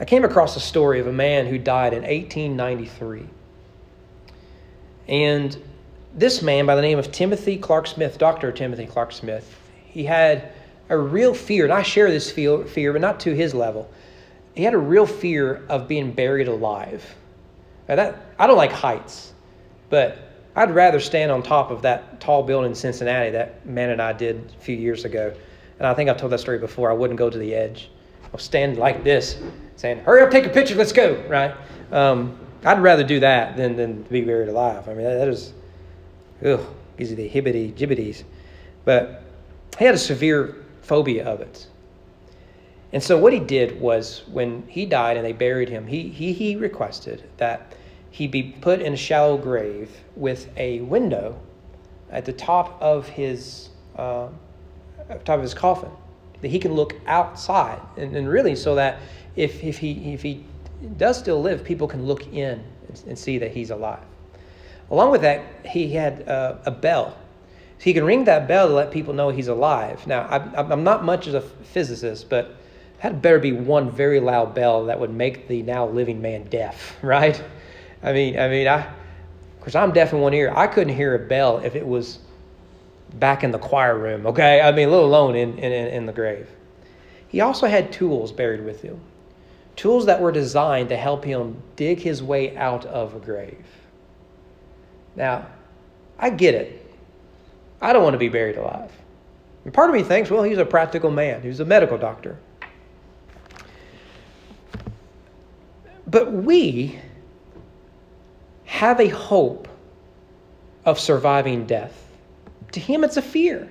I 0.00 0.04
came 0.04 0.24
across 0.24 0.56
a 0.56 0.60
story 0.60 1.00
of 1.00 1.06
a 1.06 1.12
man 1.12 1.46
who 1.46 1.56
died 1.56 1.92
in 1.92 2.02
1893. 2.02 3.26
And 5.08 5.56
this 6.14 6.42
man, 6.42 6.66
by 6.66 6.74
the 6.74 6.82
name 6.82 6.98
of 6.98 7.12
Timothy 7.12 7.56
Clark 7.56 7.86
Smith, 7.86 8.18
Dr. 8.18 8.50
Timothy 8.52 8.86
Clark 8.86 9.12
Smith, 9.12 9.56
he 9.86 10.04
had 10.04 10.52
a 10.88 10.98
real 10.98 11.32
fear, 11.32 11.64
and 11.64 11.72
I 11.72 11.82
share 11.82 12.10
this 12.10 12.30
fear, 12.30 12.92
but 12.92 13.00
not 13.00 13.20
to 13.20 13.34
his 13.34 13.54
level. 13.54 13.90
He 14.54 14.64
had 14.64 14.74
a 14.74 14.78
real 14.78 15.06
fear 15.06 15.64
of 15.68 15.88
being 15.88 16.12
buried 16.12 16.48
alive. 16.48 17.14
Now 17.88 17.96
that 17.96 18.16
I 18.38 18.46
don't 18.46 18.56
like 18.56 18.72
heights, 18.72 19.32
but 19.90 20.18
I'd 20.56 20.74
rather 20.74 21.00
stand 21.00 21.32
on 21.32 21.42
top 21.42 21.70
of 21.70 21.82
that 21.82 22.20
tall 22.20 22.42
building 22.42 22.70
in 22.70 22.74
Cincinnati 22.74 23.30
that 23.30 23.66
man 23.66 23.90
and 23.90 24.00
I 24.00 24.12
did 24.12 24.52
a 24.56 24.60
few 24.62 24.76
years 24.76 25.04
ago. 25.04 25.34
And 25.78 25.86
I 25.86 25.94
think 25.94 26.08
I've 26.08 26.16
told 26.16 26.32
that 26.32 26.38
story 26.38 26.58
before. 26.58 26.90
I 26.90 26.94
wouldn't 26.94 27.18
go 27.18 27.28
to 27.28 27.38
the 27.38 27.54
edge. 27.54 27.90
I'll 28.32 28.38
stand 28.38 28.78
like 28.78 29.04
this, 29.04 29.40
saying, 29.76 29.98
"Hurry 29.98 30.22
up, 30.22 30.30
take 30.30 30.46
a 30.46 30.50
picture, 30.50 30.74
let's 30.74 30.92
go!" 30.92 31.22
Right? 31.28 31.54
Um, 31.92 32.38
I'd 32.64 32.80
rather 32.80 33.04
do 33.04 33.20
that 33.20 33.56
than 33.56 33.76
than 33.76 34.02
be 34.02 34.22
buried 34.22 34.48
alive. 34.48 34.88
I 34.88 34.94
mean, 34.94 35.04
that, 35.04 35.16
that 35.16 35.28
is, 35.28 35.52
ugh, 36.44 36.64
gives 36.96 37.10
you 37.10 37.16
the 37.16 37.28
hibbity 37.28 37.74
jibbities. 37.74 38.24
But 38.84 39.22
he 39.78 39.84
had 39.84 39.94
a 39.94 39.98
severe 39.98 40.56
phobia 40.82 41.24
of 41.26 41.40
it. 41.40 41.66
And 42.94 43.02
so 43.02 43.18
what 43.18 43.32
he 43.32 43.40
did 43.40 43.80
was 43.80 44.22
when 44.30 44.62
he 44.68 44.86
died 44.86 45.16
and 45.16 45.26
they 45.26 45.32
buried 45.32 45.68
him, 45.68 45.88
he, 45.88 46.10
he, 46.10 46.32
he 46.32 46.54
requested 46.54 47.28
that 47.38 47.74
he 48.12 48.28
be 48.28 48.54
put 48.60 48.80
in 48.80 48.92
a 48.92 48.96
shallow 48.96 49.36
grave 49.36 49.90
with 50.14 50.48
a 50.56 50.80
window 50.82 51.36
at 52.08 52.24
the 52.24 52.32
top 52.32 52.80
of 52.80 53.08
his 53.08 53.70
uh, 53.96 54.28
top 55.24 55.36
of 55.36 55.42
his 55.42 55.54
coffin 55.54 55.90
that 56.40 56.48
he 56.48 56.60
can 56.60 56.72
look 56.72 56.94
outside. 57.08 57.80
And, 57.96 58.14
and 58.16 58.28
really 58.28 58.54
so 58.54 58.76
that 58.76 59.00
if, 59.34 59.64
if 59.64 59.78
he 59.78 60.14
if 60.14 60.22
he 60.22 60.44
does 60.96 61.18
still 61.18 61.42
live 61.42 61.64
people 61.64 61.88
can 61.88 62.06
look 62.06 62.28
in 62.28 62.62
and, 62.86 63.02
and 63.08 63.18
see 63.18 63.38
that 63.38 63.50
he's 63.50 63.70
alive. 63.70 64.04
Along 64.92 65.10
with 65.10 65.22
that 65.22 65.42
he 65.66 65.90
had 65.90 66.28
uh, 66.28 66.58
a 66.64 66.70
bell. 66.70 67.18
So 67.78 67.84
he 67.86 67.92
can 67.92 68.04
ring 68.04 68.22
that 68.24 68.46
bell 68.46 68.68
to 68.68 68.74
let 68.74 68.92
people 68.92 69.14
know 69.14 69.30
he's 69.30 69.48
alive. 69.48 70.06
Now 70.06 70.28
I, 70.30 70.72
i'm 70.72 70.84
not 70.84 71.04
much 71.04 71.26
of 71.26 71.34
a 71.34 71.40
physicist 71.40 72.30
but 72.30 72.54
had 72.98 73.20
better 73.20 73.38
be 73.38 73.52
one 73.52 73.90
very 73.90 74.20
loud 74.20 74.54
bell 74.54 74.86
that 74.86 74.98
would 74.98 75.12
make 75.12 75.48
the 75.48 75.62
now 75.62 75.86
living 75.86 76.22
man 76.22 76.44
deaf, 76.44 76.96
right? 77.02 77.42
I 78.02 78.12
mean, 78.12 78.38
I 78.38 78.48
mean, 78.48 78.68
I, 78.68 78.80
of 78.80 79.60
course, 79.60 79.74
I'm 79.74 79.92
deaf 79.92 80.12
in 80.12 80.20
one 80.20 80.34
ear, 80.34 80.52
I 80.54 80.66
couldn't 80.66 80.94
hear 80.94 81.14
a 81.14 81.18
bell 81.18 81.58
if 81.58 81.74
it 81.74 81.86
was 81.86 82.18
back 83.14 83.44
in 83.44 83.50
the 83.50 83.58
choir 83.58 83.98
room, 83.98 84.26
okay? 84.26 84.60
I 84.60 84.72
mean, 84.72 84.90
let 84.90 85.02
alone 85.02 85.36
in, 85.36 85.58
in, 85.58 85.72
in 85.72 86.06
the 86.06 86.12
grave. 86.12 86.48
He 87.28 87.40
also 87.40 87.66
had 87.66 87.92
tools 87.92 88.32
buried 88.32 88.64
with 88.64 88.82
him, 88.82 89.00
tools 89.76 90.06
that 90.06 90.20
were 90.20 90.32
designed 90.32 90.88
to 90.90 90.96
help 90.96 91.24
him 91.24 91.62
dig 91.76 92.00
his 92.00 92.22
way 92.22 92.56
out 92.56 92.84
of 92.86 93.14
a 93.14 93.18
grave. 93.18 93.64
Now, 95.16 95.46
I 96.18 96.30
get 96.30 96.54
it. 96.54 96.80
I 97.80 97.92
don't 97.92 98.02
want 98.02 98.14
to 98.14 98.18
be 98.18 98.28
buried 98.28 98.56
alive. 98.56 98.92
And 99.64 99.72
part 99.72 99.90
of 99.90 99.96
me 99.96 100.02
thinks, 100.02 100.30
well, 100.30 100.42
he's 100.42 100.58
a 100.58 100.64
practical 100.64 101.10
man, 101.10 101.42
he's 101.42 101.60
a 101.60 101.64
medical 101.64 101.98
doctor. 101.98 102.38
But 106.06 106.32
we 106.32 106.98
have 108.64 109.00
a 109.00 109.08
hope 109.08 109.68
of 110.84 110.98
surviving 110.98 111.66
death. 111.66 112.06
To 112.72 112.80
him, 112.80 113.04
it's 113.04 113.16
a 113.16 113.22
fear. 113.22 113.68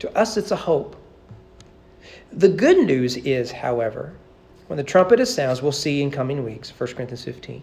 To 0.00 0.16
us, 0.16 0.36
it's 0.36 0.50
a 0.50 0.56
hope. 0.56 0.96
The 2.32 2.48
good 2.48 2.86
news 2.86 3.16
is, 3.18 3.52
however, 3.52 4.12
when 4.66 4.76
the 4.76 4.82
trumpet 4.82 5.24
sounds, 5.26 5.62
we'll 5.62 5.72
see 5.72 6.02
in 6.02 6.10
coming 6.10 6.44
weeks, 6.44 6.70
1 6.70 6.94
Corinthians 6.94 7.24
15, 7.24 7.62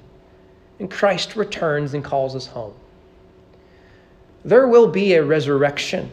and 0.80 0.92
Christ 0.92 1.36
returns 1.36 1.94
and 1.94 2.04
calls 2.04 2.36
us 2.36 2.46
home. 2.46 2.74
There 4.46 4.68
will 4.68 4.88
be 4.88 5.14
a 5.16 5.24
resurrection. 5.24 6.12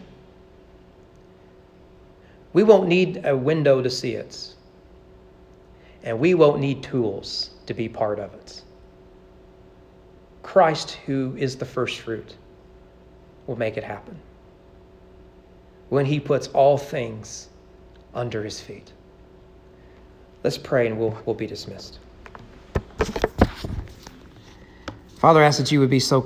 We 2.52 2.62
won't 2.62 2.88
need 2.88 3.24
a 3.24 3.36
window 3.36 3.82
to 3.82 3.90
see 3.90 4.14
it, 4.14 4.54
and 6.06 6.18
we 6.20 6.34
won't 6.34 6.60
need 6.60 6.84
tools 6.84 7.50
to 7.66 7.74
be 7.74 7.88
part 7.88 8.20
of 8.20 8.32
it. 8.32 8.62
Christ, 10.44 10.92
who 11.04 11.34
is 11.36 11.56
the 11.56 11.64
first 11.64 11.98
fruit, 11.98 12.36
will 13.48 13.56
make 13.56 13.76
it 13.76 13.82
happen 13.82 14.16
when 15.88 16.06
he 16.06 16.18
puts 16.20 16.46
all 16.48 16.78
things 16.78 17.48
under 18.14 18.42
his 18.44 18.60
feet. 18.60 18.92
Let's 20.44 20.56
pray 20.56 20.86
and 20.86 20.98
we'll, 20.98 21.18
we'll 21.26 21.34
be 21.34 21.46
dismissed. 21.46 21.98
Father, 25.18 25.42
I 25.42 25.46
ask 25.46 25.58
that 25.58 25.72
you 25.72 25.80
would 25.80 25.90
be 25.90 25.98
so 25.98 26.20